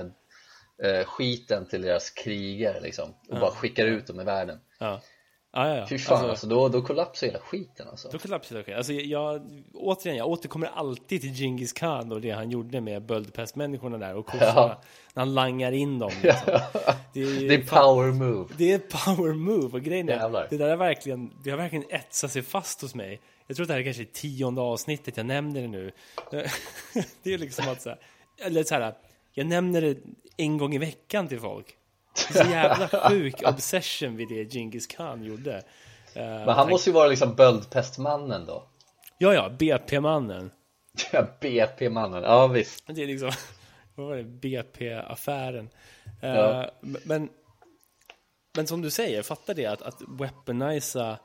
[0.83, 4.59] eh, skiten till deras krigare liksom, och bara skickar ut dem i världen.
[5.57, 5.87] Ja, ja, ja.
[5.87, 8.09] Fy fan, alltså, Alltså, då, då kollapsar hela skiten alltså.
[8.11, 8.77] då kollapsar det.
[8.77, 9.41] Alltså, jag,
[9.73, 14.25] återigen, jag återkommer alltid till Genghis Khan och det han gjorde med böldpestmänniskorna där och
[14.25, 14.51] kossorna.
[14.55, 14.81] Ja.
[15.13, 16.11] När han langar in dem.
[16.23, 16.59] Liksom.
[17.13, 18.53] Det är, Det är power move.
[18.57, 20.47] Det är power move och grejen är, Jävlar.
[20.49, 23.21] det där är verkligen, det har verkligen etsat sig fast hos mig.
[23.47, 25.91] Jag tror att det här är kanske tionde avsnittet jag nämner det nu.
[27.23, 27.99] Det är liksom att så här,
[28.39, 28.93] eller så här,
[29.33, 29.97] jag nämner det
[30.37, 31.75] en gång i veckan till folk.
[32.33, 35.55] Så jävla sjuk obsession vid det Genghis Khan gjorde.
[36.13, 38.63] Eh, Men han måste ju vara liksom böldpestmannen då.
[39.17, 40.51] Ja, ja, BP-mannen.
[41.11, 42.83] Ja, BP-mannen, ja visst.
[42.87, 43.31] Det är liksom,
[43.95, 45.69] vad var det, BP-affären.
[46.21, 46.71] Eh, Ja.
[46.81, 47.29] Men,
[48.55, 51.19] men som du säger, fatta det att, att weaponisa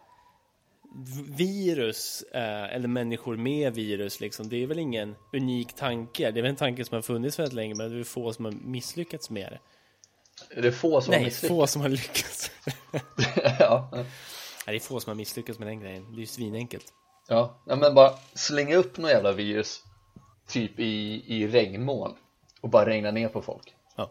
[1.37, 6.31] virus, eh, eller människor med virus, liksom, det är väl ingen unik tanke.
[6.31, 8.45] Det är väl en tanke som har funnits väldigt länge, men det är få som
[8.45, 9.59] har misslyckats med det.
[10.51, 11.49] Är det få som har Nej, misslyckats?
[11.49, 12.51] få som har lyckats.
[13.59, 13.89] ja.
[13.93, 14.05] Nej,
[14.67, 16.13] det är få som har misslyckats med den grejen.
[16.13, 16.85] Det är ju svinenkelt.
[17.29, 17.63] Ja.
[17.67, 19.83] ja, men bara slänga upp något jävla virus
[20.49, 22.15] typ i, i regnmoln
[22.61, 23.75] och bara regna ner på folk.
[23.97, 24.11] Ja.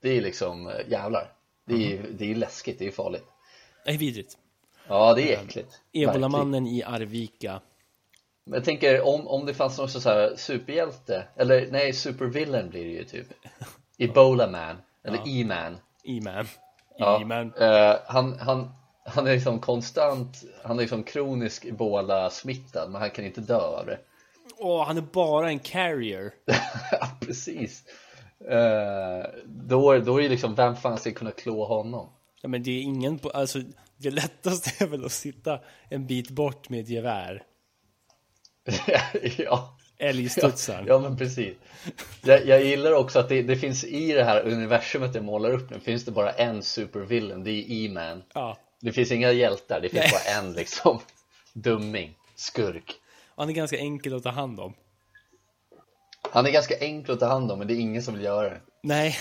[0.00, 1.32] Det är liksom eh, jävlar.
[1.66, 2.16] Det är, Mhm.
[2.18, 3.24] det är läskigt, det är farligt.
[3.84, 4.38] Det är vidrigt.
[4.88, 5.56] Ja, det är äckligt.
[5.56, 6.08] Verkligen.
[6.10, 7.60] Ebolamannen i Arvika.
[8.44, 12.84] Men jag tänker om, om det fanns någon så här superhjälte, eller nej, supervillain blir
[12.84, 13.26] det ju typ.
[13.98, 15.78] Ebola man, eller E-man.
[16.04, 16.46] E-man.
[16.98, 17.52] Ja, E-man.
[17.54, 18.70] eh, han, han,
[19.04, 23.86] han är liksom konstant, han är liksom kronisk ebola-smittad men han kan inte dö av
[23.86, 23.98] det.
[24.58, 26.32] Åh, han är bara en carrier.
[26.92, 27.84] ja, precis.
[28.48, 32.08] Eh, då, då är det liksom, vem fan ska kunna klå honom?
[32.42, 33.58] Ja, men det är ingen på, alltså
[33.96, 37.42] det lättaste är väl att sitta en bit bort med ett gevär.
[39.38, 40.84] ja, Älgstudsaren.
[40.86, 41.56] ja men precis.
[42.22, 45.70] Jag, jag gillar också att det, det finns i det här universumet jag målar upp
[45.70, 48.22] nu, finns det bara en supervillain, det är E-Man.
[48.34, 48.58] Ja.
[48.80, 50.12] Det finns inga hjältar, det finns Nej.
[50.12, 51.00] bara en liksom
[51.52, 52.94] dumming, skurk.
[53.36, 54.74] Han är ganska enkel att ta hand om.
[56.32, 58.50] Han är ganska enkel att ta hand om men det är ingen som vill göra
[58.50, 58.60] det.
[58.82, 59.16] Nej.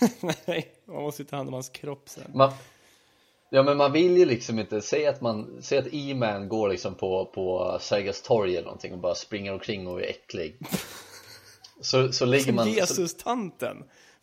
[0.46, 2.30] Nej, man måste ju ta hand om hans kropp sen.
[2.34, 2.52] Man,
[3.50, 6.94] ja men man vill ju liksom inte, säg att man, säg att E-Man går liksom
[6.94, 10.58] på, på Sergels torg eller någonting och bara springer omkring och är äcklig.
[11.80, 13.76] Så, så ligger Som man, Jesus-tanten.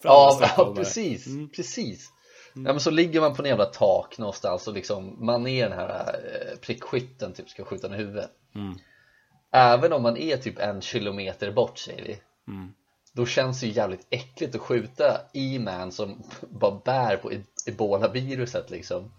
[0.03, 1.49] Ja, ja precis, Mm.
[1.49, 2.11] precis
[2.53, 5.77] Ja men så ligger man på en jävla tak någonstans och liksom man är den
[5.79, 8.75] här eh, prickskytten typ ska skjuta den i huvudet Mm.
[9.51, 12.73] Även om man är typ en kilometer bort säger vi Mm.
[13.15, 17.31] Då känns det ju jävligt äckligt att skjuta E-man som bara bär på
[17.65, 19.11] ebola-viruset liksom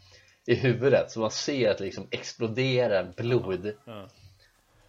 [0.46, 4.08] I huvudet så man ser att det liksom exploderar blod Ja.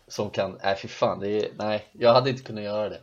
[0.08, 3.02] Som kan, nej fy fan, det är, nej jag hade inte kunnat göra det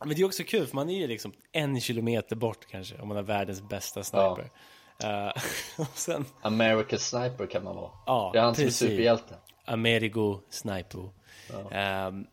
[0.00, 3.08] Men det är också kul för man är ju liksom en kilometer bort kanske om
[3.08, 4.50] man har världens bästa sniper.
[5.02, 5.28] Eh,
[5.78, 8.88] och sen American Sniper kan man vara Ja, Det är han som är precis.
[8.88, 11.10] superhjälte Amerigo Sniper.
[11.70, 12.26] Ehm,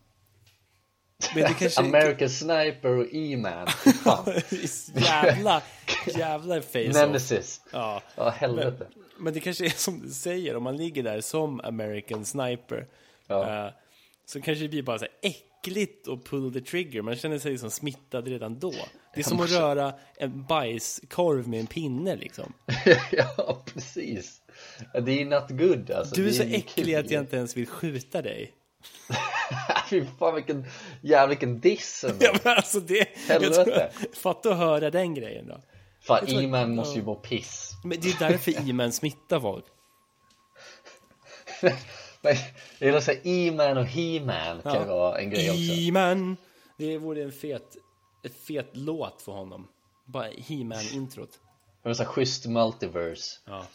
[1.35, 1.81] men det kanske...
[1.81, 3.67] American Sniper och E-Man,
[4.95, 5.61] jävla,
[6.15, 7.61] jävla face Nemesis.
[7.71, 8.01] Ja.
[8.15, 8.87] Ja helvete.
[9.19, 12.87] Men det kanske är som du säger, om man ligger där som American Sniper
[13.27, 13.65] Ja.
[13.65, 13.71] eh,
[14.25, 17.57] Så kanske det blir bara så här äckligt att pull the trigger, man känner sig
[17.57, 18.73] som smittad redan då.
[19.13, 22.53] Det är som att röra en bajskorv med en pinne liksom.
[23.11, 24.41] Ja precis.
[25.05, 26.15] Det är not good alltså.
[26.15, 26.95] Du är Det så äcklig kul.
[27.05, 28.53] att jag inte ens vill skjuta dig
[29.89, 30.65] Fy fan vilken,
[31.01, 32.05] jävla vilken diss.
[32.19, 33.91] Ja men alltså det, jag Helvete.
[34.13, 35.61] fatta att höra den grejen då.
[36.01, 37.71] Fan E-Man måste ju må piss.
[37.83, 39.65] Men det är därför E-man smittar folk.
[42.79, 45.61] Är något såhär E-Man och He-Man kan ju vara en grej också.
[45.61, 46.37] He-Man
[46.77, 47.75] Det vore en fet,
[48.23, 49.67] en fet låt för honom.
[50.05, 51.29] Bara He-Man-introt.
[51.83, 53.39] Det var såhär schysst multiverse.
[53.45, 53.65] Ja.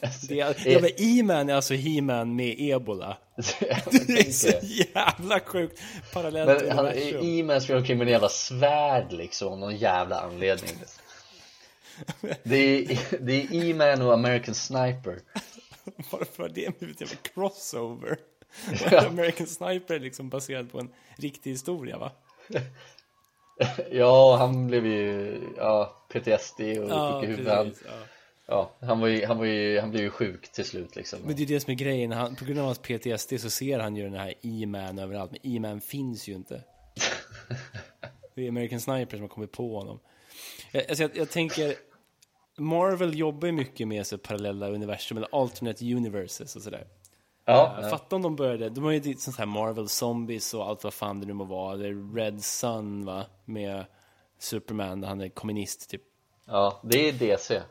[0.28, 3.16] Det är, ja men E-Man är alltså He-Man med ebola
[4.06, 9.12] Det är så jävla sjukt parallellt Men han, E-Man springer omkring med en jävla svärd
[9.12, 10.70] liksom av någon jävla anledning
[12.42, 15.20] Det är, det är E-Man och American Sniper
[16.10, 18.16] Varför har det blivit en crossover?
[18.90, 19.06] Ja.
[19.06, 22.12] American Sniper är liksom baserad på en riktig historia va?
[23.90, 27.82] Ja, han blev ju, ja, PTSD och Ja, sjuk i huvudet.
[27.84, 27.92] Ja.
[28.46, 31.36] Ja, han var ju, han var ju, han blev ju sjuk till slut liksom Men
[31.36, 33.96] det är det som är grejen, han, på grund av hans PTSD så ser han
[33.96, 36.62] ju den här E-Man överallt, men E-Man finns ju inte.
[38.34, 40.00] Det är American Sniper som har kommit på honom.
[40.72, 41.74] Jag, alltså jag, jag tänker,
[42.58, 46.86] Marvel jobbar ju mycket med så parallella universum, eller alternate universes och sådär.
[47.44, 47.90] Ja, Ja.
[47.90, 51.20] Fatta om de började, de har ju sånt här Marvel Zombies och allt vad fan
[51.20, 53.84] det nu må vara, eller Red Sun va, med
[54.38, 56.02] Superman, där han är kommunist typ.
[56.46, 57.62] ja, det är DC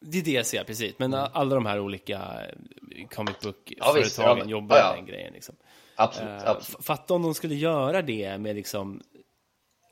[0.00, 0.94] Det är DC, precis.
[0.98, 3.48] Men alla de här olika eh, comic Ja,
[3.92, 4.88] book-företagen ja, men- jobbar ja, ja.
[4.90, 5.32] med den grejen.
[5.32, 5.54] Liksom.
[5.96, 9.02] Absolut, absolut, f- Fatta om de skulle göra det med liksom...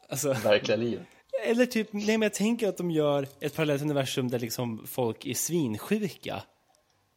[0.09, 1.03] Alltså, verkliga livet
[1.47, 5.27] eller typ, nej men jag tänker att de gör ett parallellt universum där liksom folk
[5.27, 6.43] är svinsjuka.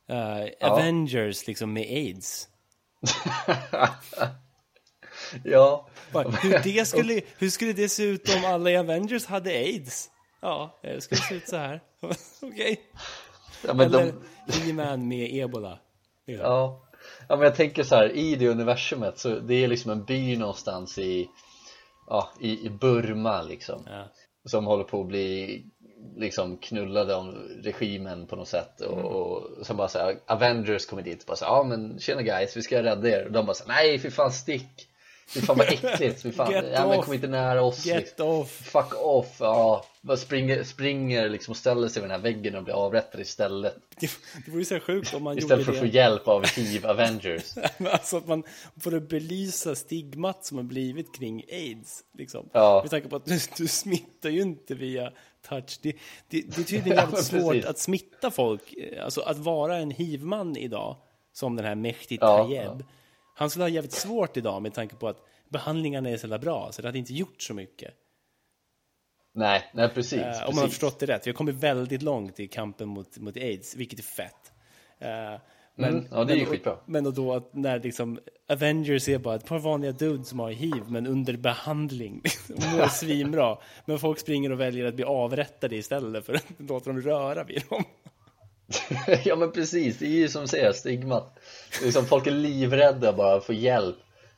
[0.09, 2.47] Eh, Avengers liksom med aids.
[5.43, 9.49] Ja, Bara, hur, det skulle, hur skulle det se ut om alla i Avengers hade
[9.49, 10.09] aids?
[10.41, 11.81] Ja, det skulle se ut så här.
[12.41, 12.81] Okej.
[13.67, 14.13] ja men Eller
[14.47, 15.79] de, He-Man med ebola.
[16.25, 16.83] Ja
[17.29, 20.37] Ja men jag tänker så här, i det universumet så det är liksom en by
[20.37, 21.29] någonstans i
[22.07, 24.07] Ja, i, i Burma liksom Ja.
[24.45, 25.63] Som håller på att bli
[26.15, 27.25] liksom knullade av
[27.63, 31.37] regimen på något sätt och, och sen bara så här, Avengers kommer dit och bara
[31.37, 33.73] så här, ja men tjena guys, vi ska rädda er och de bara så här,
[33.73, 34.86] nej fy fan stick
[35.29, 38.27] Fy fan vad äckligt, fy fan, Get ja men kom inte nära oss Get liksom.
[38.27, 38.49] off.
[38.49, 39.85] Fuck off, ja,
[40.17, 44.09] springer, springer liksom och ställer sig vid den här väggen och blir avrättad istället Det,
[44.45, 47.57] det vore så här sjukt om man Istället för att få hjälp av hiv Avengers
[47.91, 48.43] alltså att man
[48.79, 52.03] får belysa stigmat som har blivit kring aids.
[52.17, 52.49] Liksom.
[52.53, 52.79] Ja.
[52.83, 55.11] Med tanke på att du, du smittar ju inte via
[55.49, 55.79] touch.
[55.81, 55.91] Det,
[56.29, 58.73] det, det är tydligen jävligt svårt att smitta folk.
[59.03, 60.97] Alltså att vara en hivman idag,
[61.33, 62.83] som den här Mehdi Ja, Tayeb.
[63.37, 65.17] Han skulle ha jävligt svårt idag med tanke på att
[65.49, 67.93] behandlingarna är så jävla bra, så det hade inte gjort så mycket.
[69.33, 70.43] Nej, nej precis, precis.
[70.43, 71.27] om man har förstått det rätt.
[71.27, 74.51] Vi har kommit väldigt långt i kampen mot, mot aids, vilket är fett.
[74.99, 75.09] Eh,
[75.75, 76.77] men, Mm, ja, det är ju skitbra.
[76.85, 78.19] Men och då att när liksom
[78.49, 82.21] Avengers är bara ett par vanliga dudes som har hiv, men under behandling
[82.55, 83.57] och mår svinbra.
[83.85, 87.63] Men folk springer och väljer att bli avrättade istället för att låta dem röra vid
[87.69, 87.83] dem.
[89.23, 91.39] ja men precis, det är ju som säger, stigmat.
[91.81, 93.95] Det är som Folk är livrädda bara för hjälp.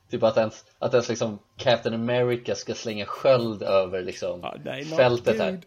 [0.10, 4.86] Typ att ens, att ens liksom Captain America ska slänga sköld över liksom Ja, nej,
[4.86, 5.52] fältet här.
[5.52, 5.64] dude.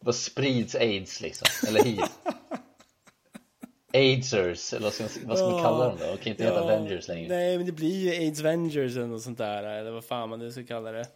[0.00, 1.98] Vad sprids aids liksom, eller hiv.
[3.94, 6.06] Aidsers, eller vad ska, vad ska man kalla dem då?
[6.06, 7.28] De kan inte heta Avengers längre.
[7.28, 10.38] Nej, men det blir ju aids Avengers eller något sånt där, eller vad fan man
[10.38, 11.06] nu ska kalla det.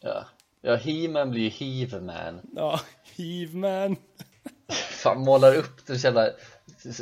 [0.00, 0.24] Ja,
[0.60, 2.80] ja He-Man blir ju Heave-Man Ja,
[3.16, 3.96] hiv-man.
[5.02, 6.30] Fan målar upp det så jävla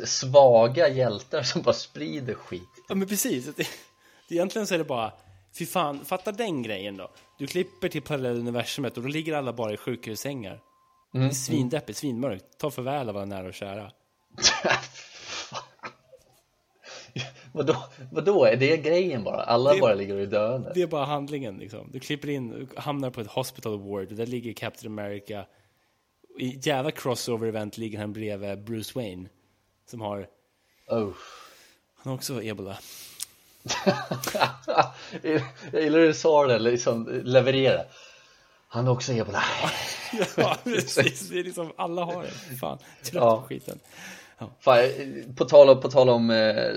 [0.06, 3.66] svaga hjältar som bara sprider skit Ja men precis, det,
[4.28, 5.12] egentligen så är det bara
[5.58, 7.10] Fy fan, fatta den grejen då.
[7.38, 10.60] Du klipper till parallelluniversumet och då ligger alla bara i sjukhussängar.
[11.14, 12.44] Är svindeppigt, svinmörkt.
[12.58, 13.90] Ta farväl av alla nära och kära.
[17.52, 17.76] vadå,
[18.12, 19.42] vadå, är det grejen bara?
[19.42, 20.72] Alla Det- bara ligger är döende?
[20.74, 21.90] Det är bara handlingen liksom.
[21.92, 25.46] Du klipper in, hamnar på ett hospital ward och där ligger Captain America.
[26.38, 29.28] I jävla crossover event ligger han bredvid Bruce Wayne.
[29.90, 30.26] Som har,
[30.88, 31.12] Oh.
[31.96, 32.78] han har också ebola.
[35.72, 37.80] Jag gillar hur du sa det, liksom leverera.
[38.68, 39.42] Han är också ebola.
[40.36, 41.28] ja, precis.
[41.28, 42.56] Det är liksom, alla har det.
[42.56, 43.36] Fan, trött Ja.
[43.40, 43.78] på skiten.
[44.60, 44.78] Fan,
[45.36, 46.72] på tal om, på tal om eh,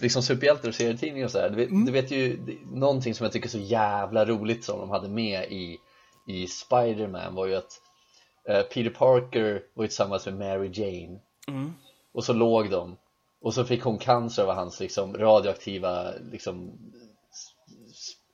[0.00, 1.50] liksom superhjältar och serietidningar och sådär.
[1.50, 2.38] Du, vet- du vet ju
[2.72, 5.78] någonting som jag tycker är så jävla roligt som de hade med i,
[6.26, 7.80] i Spider-Man var ju att
[8.46, 11.18] Peter Parker var tillsammans med Mary Jane
[12.12, 12.96] och så låg de
[13.40, 16.78] och så fick hon cancer av hans liksom radioaktiva liksom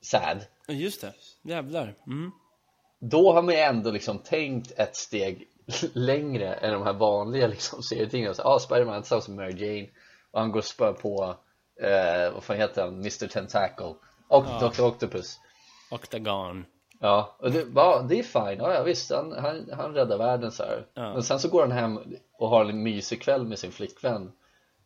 [0.01, 0.45] säd.
[0.67, 1.95] Ja, Just det, jävlar.
[2.07, 2.31] Mm.
[2.99, 5.47] Då har man ju ändå liksom tänkt ett steg
[5.93, 8.33] längre än de här vanliga liksom serietidningarna.
[8.33, 9.89] Så, ah, Spiderman tillsammans med Mary Jane
[10.31, 11.35] och han går och spör på,
[11.81, 13.95] eh, vad fan heter han, Mr Tentacle
[14.27, 14.81] och Dr.
[14.83, 15.39] Octopus.
[15.91, 16.65] Octagon.
[17.05, 20.51] Ja, och det, ja, det är fine, ja, ja visst, han, han, han räddar världen
[20.51, 20.85] så här.
[20.93, 21.13] Ja.
[21.13, 21.99] Men sen så går han hem
[22.39, 24.31] och har en mysig kväll med sin flickvän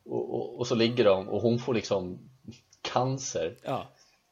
[0.05, 2.19] och, och, och så ligger de och hon får liksom
[2.81, 3.55] cancer.
[3.63, 3.87] Ja.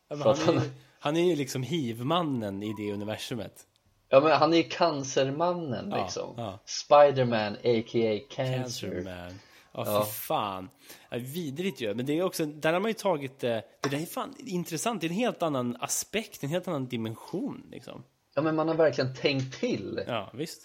[0.10, 0.70] men att han, är, ju- han-
[1.00, 3.62] han är ju liksom hiv-mannen i det universumet.
[4.10, 6.34] Ja men han är ju cancermannen Ja, liksom.
[6.38, 6.60] ja.
[6.66, 8.20] Spiderman a.k.a.
[8.30, 9.34] Cancer Cancer.
[9.76, 10.06] Ja, Ja.
[10.06, 10.70] fy fan.
[11.10, 11.94] Ja, vidrigt ju.
[11.96, 13.64] Men det är också, där har man ju tagit det.
[13.82, 15.02] Det där är fan intressant.
[15.02, 18.04] Det är en helt annan aspekt, en helt annan dimension liksom.
[18.36, 20.04] Ja men man har verkligen tänkt till.
[20.08, 20.62] Ja, visst.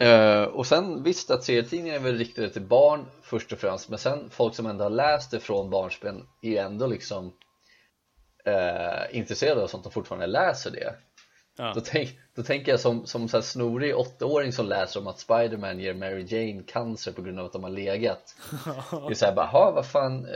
[0.00, 3.98] Eh, och sen visst att serietidningar är väl riktade till barn först och främst men
[3.98, 7.32] sen folk som ändå har läst det från barnsben är ju ändå liksom
[8.44, 10.94] eh, intresserade av sånt och fortfarande läser det.
[11.56, 11.72] Ja.
[11.74, 15.18] Då, tänk, då tänker jag som, som så här snorig åttaåring som läser om att
[15.18, 18.36] Spiderman ger Mary Jane cancer på grund av att de har legat.
[18.90, 20.32] Det är såhär bara, "Ha, vad fan, eh,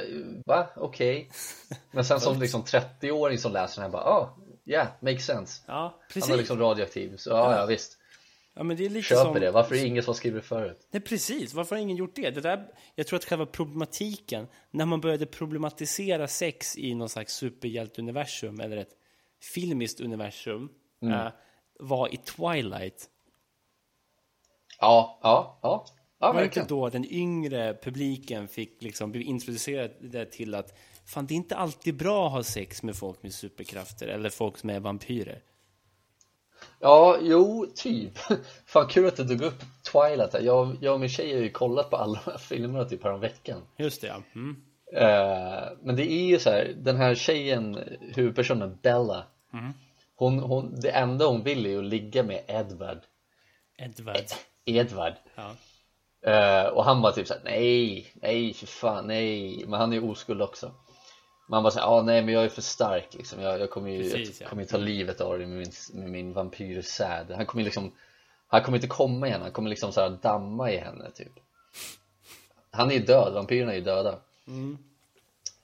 [0.46, 0.66] va?
[0.76, 1.30] Okej.
[1.90, 4.36] Men sen som liksom 30-åring som läser den här bara, ah,
[4.66, 5.62] yeah, makes sense.
[5.66, 6.30] Ja, Han precis.
[6.30, 7.98] är liksom radioaktiv, så ja, ja visst.
[8.54, 9.40] Ja, men det är lite Köper som...
[9.40, 10.88] det, varför är det ingen som skriver förut?
[10.90, 11.54] Nej, precis.
[11.54, 12.30] Varför har ingen gjort det?
[12.30, 17.34] det där, jag tror att själva problematiken, när man började problematisera sex i någon slags
[17.34, 18.92] superhjälteuniversum eller ett
[19.54, 20.68] filmiskt universum,
[21.02, 21.28] eh,
[21.78, 23.10] var i Twilight.
[24.80, 25.86] Ja, ja, ja,
[26.20, 29.90] ja var det inte då den yngre publiken fick liksom bli introducerad
[30.30, 34.06] till att fan, det är inte alltid bra att ha sex med folk med superkrafter
[34.06, 35.42] eller folk som är vampyrer.
[36.80, 38.18] Ja, jo, typ.
[38.66, 40.34] Fan kul att du tog upp Twilight.
[40.44, 43.62] Jag, jag och min tjej har ju kollat på alla de här filmerna typ veckan.
[43.76, 44.22] Just det, ja.
[44.34, 44.56] Mm.
[44.92, 47.78] Eh, men det är ju så här, den här tjejen,
[48.14, 49.24] huvudpersonen Bella
[50.16, 53.00] hon, hon, det enda hon vill är ju att ligga med Edward.
[53.78, 54.24] Edward.
[54.64, 55.14] Edward.
[55.34, 55.54] Ja.
[56.30, 59.64] Eh, och han var typ såhär, nej, nej för fan, nej.
[59.66, 60.70] Men han är ju oskuld också.
[61.48, 63.40] Man bara såhär, ah, nej men jag är för stark liksom.
[63.40, 64.50] Jag, jag kommer ju Precis, jag ja.
[64.50, 67.30] kommer ju ta livet av dig med min, med min vampyrsäd.
[67.30, 67.92] Han kommer liksom
[68.46, 71.32] Han kommer inte komma igen, han kommer liksom så damma i henne typ.
[72.70, 74.18] Han är ju död, vampyrerna är ju döda.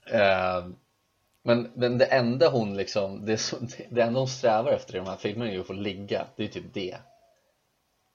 [0.05, 0.65] Eh,
[1.43, 3.53] men, men det enda hon liksom det,
[3.89, 6.43] det enda hon strävar efter i de här filmerna är ju att få ligga Det
[6.43, 6.97] är typ det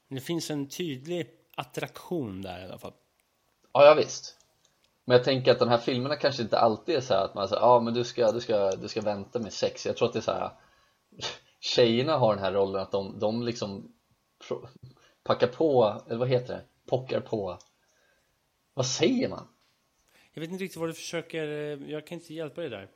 [0.09, 2.93] Det finns en tydlig attraktion där i alla fall.
[3.73, 4.37] Ja, ja visst.
[5.05, 7.49] Men jag tänker att de här filmerna kanske inte alltid är så här att man
[7.49, 9.87] säger ja ah, men du ska, du, ska, du ska vänta med sex.
[9.87, 10.51] Jag tror att det är så här
[11.61, 13.93] tjejerna har den här rollen att de, de liksom
[15.25, 16.63] packar på, eller vad heter det?
[16.87, 17.59] Pockar på.
[18.75, 19.49] Vad säger man?
[20.33, 21.49] Jag vet inte riktigt vad du försöker...
[21.49, 22.91] eh, Jag kan inte hjälpa dig där.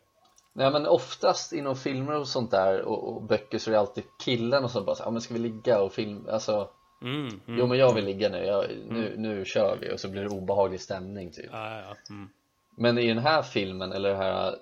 [0.61, 4.05] Nej men oftast inom filmer och sånt där och, och böcker så är det alltid
[4.25, 6.71] killen och så bara så, ja men ska vi ligga och film, alltså
[7.03, 7.41] Mm, mm.
[7.47, 10.29] Jo men jag vill ligga nu, jag, nu, nu kör vi och så blir det
[10.29, 11.97] obehaglig stämning typ Ja, ja.
[12.11, 12.29] Mm.
[12.77, 14.57] Men i den här filmen, eller det här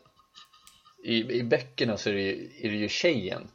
[1.05, 3.49] I, i böckerna så är det, ju, är det ju tjejen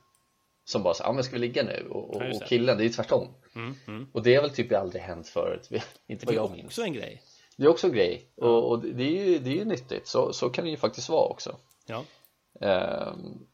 [0.65, 1.87] Som bara säger, ja men ska vi ligga nu?
[1.89, 2.45] Och, och, och det.
[2.47, 4.07] killen, det är ju tvärtom Mm, mm.
[4.13, 5.69] Och det har väl typ aldrig hänt förut,
[6.07, 7.21] inte vad Det jag är minns också en grej.
[7.57, 10.33] Det är också en grej, och, och det, är ju, det är ju nyttigt, så,
[10.33, 12.03] så kan det ju faktiskt vara också Ja.
[12.61, 13.47] Ehm,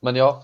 [0.00, 0.42] Men ja,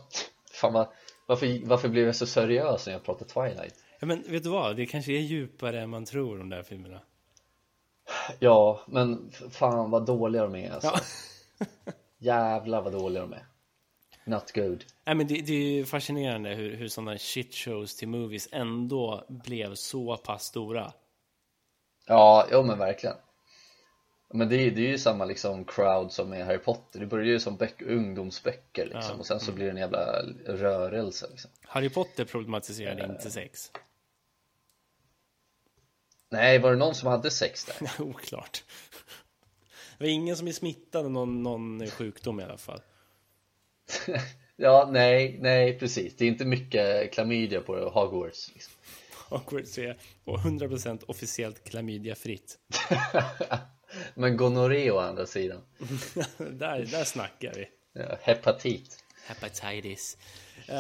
[0.61, 0.89] fan vad,
[1.27, 3.75] varför, varför blev jag så seriös när jag pratade Twilight?
[4.01, 4.07] ja.
[4.07, 4.77] Men vet du vad?
[4.77, 7.01] Det kanske är djupare än man tror, de där filmerna.
[8.39, 10.93] Ja, men fan vad dåliga de är alltså.
[11.59, 11.67] Ja.
[12.19, 13.47] Jävlar vad dåliga de är
[14.25, 18.09] Not good Nej, men det, det är ju fascinerande hur, hur sådana shit shows till
[18.09, 20.93] movies ändå blev så pass stora.
[22.07, 23.17] Ja, jo men verkligen
[24.37, 27.27] Men det är, det är ju samma liksom crowd som med Harry Potter, det börjar
[27.27, 29.15] ju som böck, ungdomsböcker liksom Ja.
[29.19, 33.73] och sen så blir det en jävla rörelse liksom Harry Potter problematiserade inte sex.
[36.31, 37.91] Nej, var det någon som hade sex där?
[38.03, 38.65] Oklart.
[39.99, 42.81] Det var ingen som är smittad av någon, någon sjukdom i alla fall.
[44.57, 48.73] Ja, nej, nej precis, det är inte mycket klamydia på Hogwarts liksom.
[49.29, 52.59] Hogwarts är 100% officiellt klamydiafritt.
[54.15, 55.61] Men gonorré å andra sidan,
[56.39, 57.69] där, där snackar vi.
[57.93, 60.17] ja, hepatit Hepatitis.
[60.69, 60.77] Uh,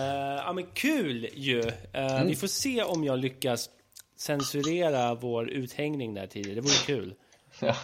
[0.46, 1.60] ja men kul ju.
[1.60, 3.70] Uh, Vi får se om jag lyckas
[4.16, 6.54] censurera vår uthängning där tidigare.
[6.54, 7.14] Det vore kul.
[7.60, 7.76] Ja,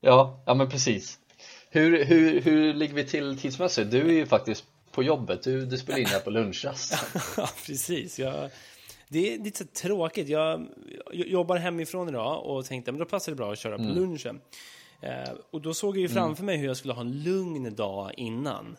[0.00, 1.18] ja, ja men precis
[1.74, 3.90] hur, hur, hur ligger vi till tidsmässigt?
[3.90, 6.98] Du är ju faktiskt på jobbet, du, du spelar in här på lunchrasten
[7.36, 8.18] Ja, precis.
[8.18, 8.50] Jag,
[9.14, 10.28] det är lite så tråkigt.
[10.28, 10.66] Jag,
[11.12, 14.40] jobbar hemifrån idag och tänkte men då passar det bra att köra på lunchen.
[15.00, 18.12] Eh, och då såg jag ju framför mig hur jag skulle ha en lugn dag
[18.16, 18.76] innan.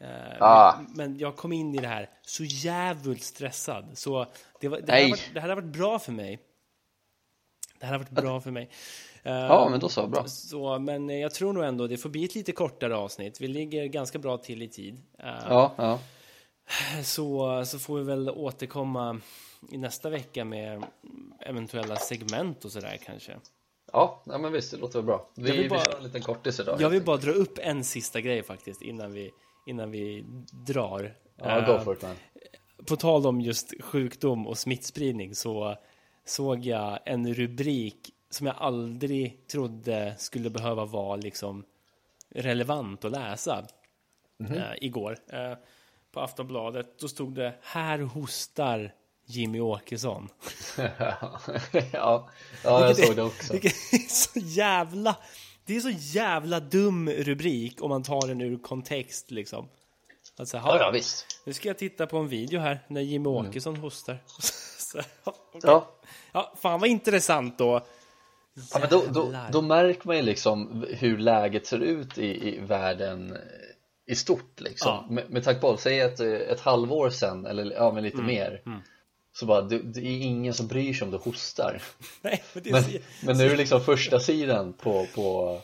[0.00, 0.08] Eh,
[0.40, 0.74] Ah.
[0.78, 3.84] men, men jag kom in i det här så jävligt stressad.
[3.94, 4.26] Så
[4.60, 6.38] det, var, det, här, var, det här har varit bra för mig.
[7.80, 8.70] Det här har varit bra för mig.
[9.22, 12.24] Eh, Ja, men då så, bra så, men jag tror nog ändå det får bli
[12.24, 13.40] ett lite kortare avsnitt.
[13.40, 15.02] Vi ligger ganska bra till i tid.
[15.18, 15.98] Eh, Ja, ja,
[17.04, 19.20] så, så får vi väl återkomma
[19.70, 20.84] i nästa vecka med
[21.40, 23.36] eventuella segment och sådär kanske.
[23.92, 26.60] ja, ja men visst, det låter väl bra Vi, bara- vi kör en liten kortis
[26.60, 29.30] idag Jag vill bara dra upp en sista grej faktiskt innan vi,
[29.66, 30.24] innan vi
[30.66, 31.14] drar.
[31.36, 32.16] Ja, Eh, go for it man
[32.88, 35.76] på tal om just sjukdom och smittspridning så
[36.24, 41.64] såg jag en rubrik som jag aldrig trodde skulle behöva vara liksom
[42.30, 43.66] relevant att läsa
[44.50, 45.18] eh, igår.
[45.32, 45.52] Eh,
[46.12, 48.94] på Aftonbladet, då stod det Här hostar
[49.26, 50.28] Jimmy Åkesson.
[50.76, 51.40] ja,
[51.92, 52.28] ja,
[52.64, 55.16] jag Vilket är- såg det också Vilket är så jävla...
[55.64, 59.68] Det är så jävla dum rubrik om man tar den ur kontext liksom.
[60.38, 63.76] Alltså, Ja, ja, visst Nu ska jag titta på en video här när Jimmy Åkesson
[63.76, 64.18] hostar.
[64.78, 65.60] Så, okej.
[65.62, 65.90] Ja,
[66.32, 67.86] ja, fan vad intressant då.
[68.72, 72.58] Ja, men då, då, då märker man ju liksom hur läget ser ut i, i
[72.60, 73.36] världen
[74.06, 74.88] i stort liksom.
[74.88, 75.06] Ja.
[75.14, 78.62] Med, med tanke på, säg ett, ett halvår sedan eller ja, men Mm, lite mer
[79.38, 81.82] Så bara, det, det är ingen som bryr sig om du hostar
[82.22, 85.58] Nej, men det är Men, men nu är det liksom första sidan på, på,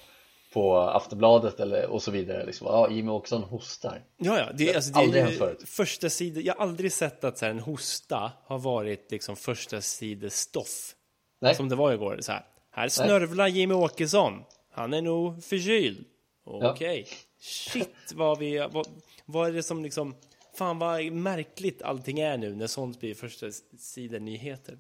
[0.52, 2.66] på Aftonbladet eller, och så vidare liksom.
[2.66, 5.62] Ja, Jimmy Åkesson hostar ja, ja, det, alltså, det Aldrig är ju förut.
[5.68, 6.42] första sidan.
[6.42, 10.94] Jag har aldrig sett att så här, en hosta har varit liksom första sidestoff.
[11.40, 12.18] Nej, Som det var igår.
[12.20, 14.44] Så här, här snörvlar Jimmy Åkesson.
[14.72, 16.04] Han är nog förkyld.
[16.44, 17.06] Okej.
[17.40, 18.66] Shit, vad vi...
[18.72, 18.86] Vad,
[19.24, 20.14] vad är det som liksom...
[20.54, 23.46] Fan vad märkligt allting är nu när sånt blir första
[23.78, 24.78] sidan nyheter.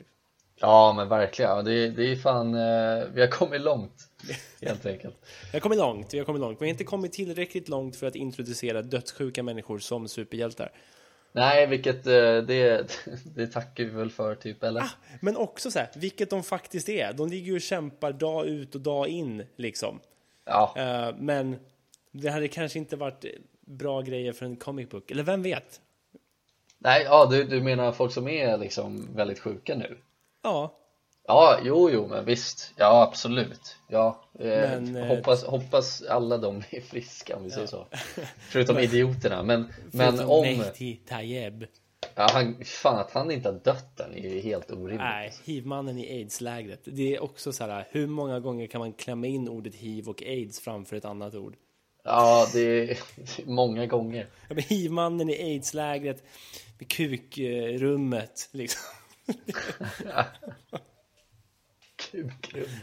[0.60, 4.08] ja men verkligen, det, det är fan, eh, vi har kommit långt
[4.62, 5.16] Helt enkelt
[5.52, 6.60] Vi har kommit långt, vi har kommit långt.
[6.60, 10.72] Vi har inte kommit tillräckligt långt för att introducera dödssjuka människor som superhjältar.
[11.32, 14.84] Nej, vilket eh, det, det tackar vi väl för typ, eller?
[15.20, 17.12] Men också så här, vilket de faktiskt är.
[17.12, 20.00] De ligger ju och kämpar dag ut och dag in, liksom.
[20.44, 21.56] Ja, Eh, men
[22.12, 23.24] det hade kanske inte varit
[23.66, 25.10] bra grejer för en comic book.
[25.10, 25.80] Eller vem vet?
[26.78, 29.98] nej, ja du, du menar folk som är liksom väldigt sjuka nu?
[30.42, 30.78] Ja,
[31.26, 36.56] Ja, jo, jo, men visst, ja absolut Ja, eh, Men, eh, hoppas, hoppas alla de
[36.70, 37.86] är friska om vi säger så
[38.38, 41.66] Förutom idioterna, men, men om Mehdi Tayeb.
[42.14, 45.98] ja, han, Fan att han inte har dött än är ju helt orimligt Nej, hivmannen
[45.98, 46.80] i aids-lägret.
[46.84, 50.22] Det är också så här, hur många gånger kan man klämma in ordet hiv och
[50.22, 51.56] aids framför ett annat ord?
[52.02, 52.98] Ja, det är,
[53.46, 56.24] många gånger Ja, men hivmannen i aids-lägret
[56.78, 58.82] med kukrummet, liksom.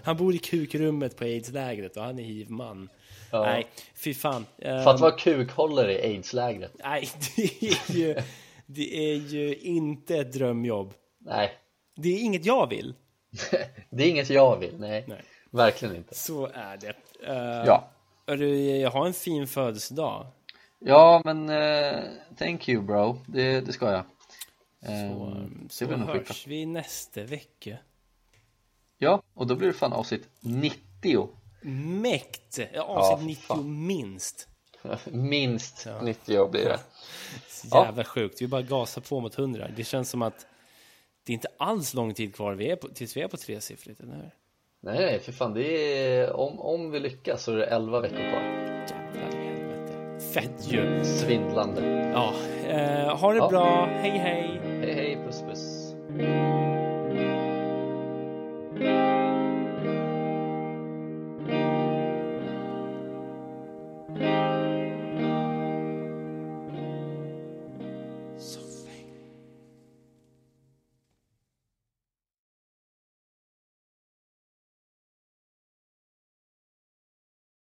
[0.04, 2.90] Han bor i kukrummet på aids-lägret och han är hivman.
[3.32, 3.44] Ja.
[3.44, 4.46] Nej, fy fan.
[4.58, 8.16] Ehm, För att vara kukhållare i aidslägret Nej, det är, ju,
[8.66, 10.94] det är ju inte ett drömjobb.
[11.18, 11.52] Nej,
[11.96, 12.94] Det är inget jag vill.
[13.90, 15.22] det är inget jag vill, nej, Nej.
[15.52, 16.94] Verkligen inte Så är det.
[17.28, 17.90] Uh, Ja.
[18.36, 20.28] Du, jag har en fin födelsedag.
[20.80, 22.04] Ja, men eh,
[22.38, 24.04] thank you bro, det, det ska jag
[24.82, 26.14] så nog skitbra.
[26.14, 27.78] hörs vi nästa vecka.
[28.98, 31.30] Ja, och då blir det fan avsnitt 90
[31.62, 32.60] Mäkt!
[32.74, 33.86] Ja, avsnitt Ja, 90 fan.
[33.88, 34.48] minst.
[35.12, 36.80] Minst 90 blir det
[37.48, 37.86] Så Ja.
[37.86, 38.42] jävla sjukt.
[38.42, 39.68] Vi bara gasar på mot 100.
[39.76, 40.48] Det känns som att
[41.24, 44.00] det är inte alls lång tid kvar vi är på, tills vi är på tresiffrigt,
[44.00, 44.32] eller hur?
[44.82, 45.64] Nej, nej, för fan, det
[46.18, 48.42] är, om, om vi lyckas så är det 11 veckor kvar
[48.90, 50.20] Jävlar i helvete.
[50.34, 51.04] Fett ju!
[51.04, 52.34] Svindlande Ja,
[52.70, 53.48] eh, ha det Ja.
[53.50, 53.86] bra.
[54.02, 54.62] Hej, hej!
[54.82, 55.96] Hej hej, puss puss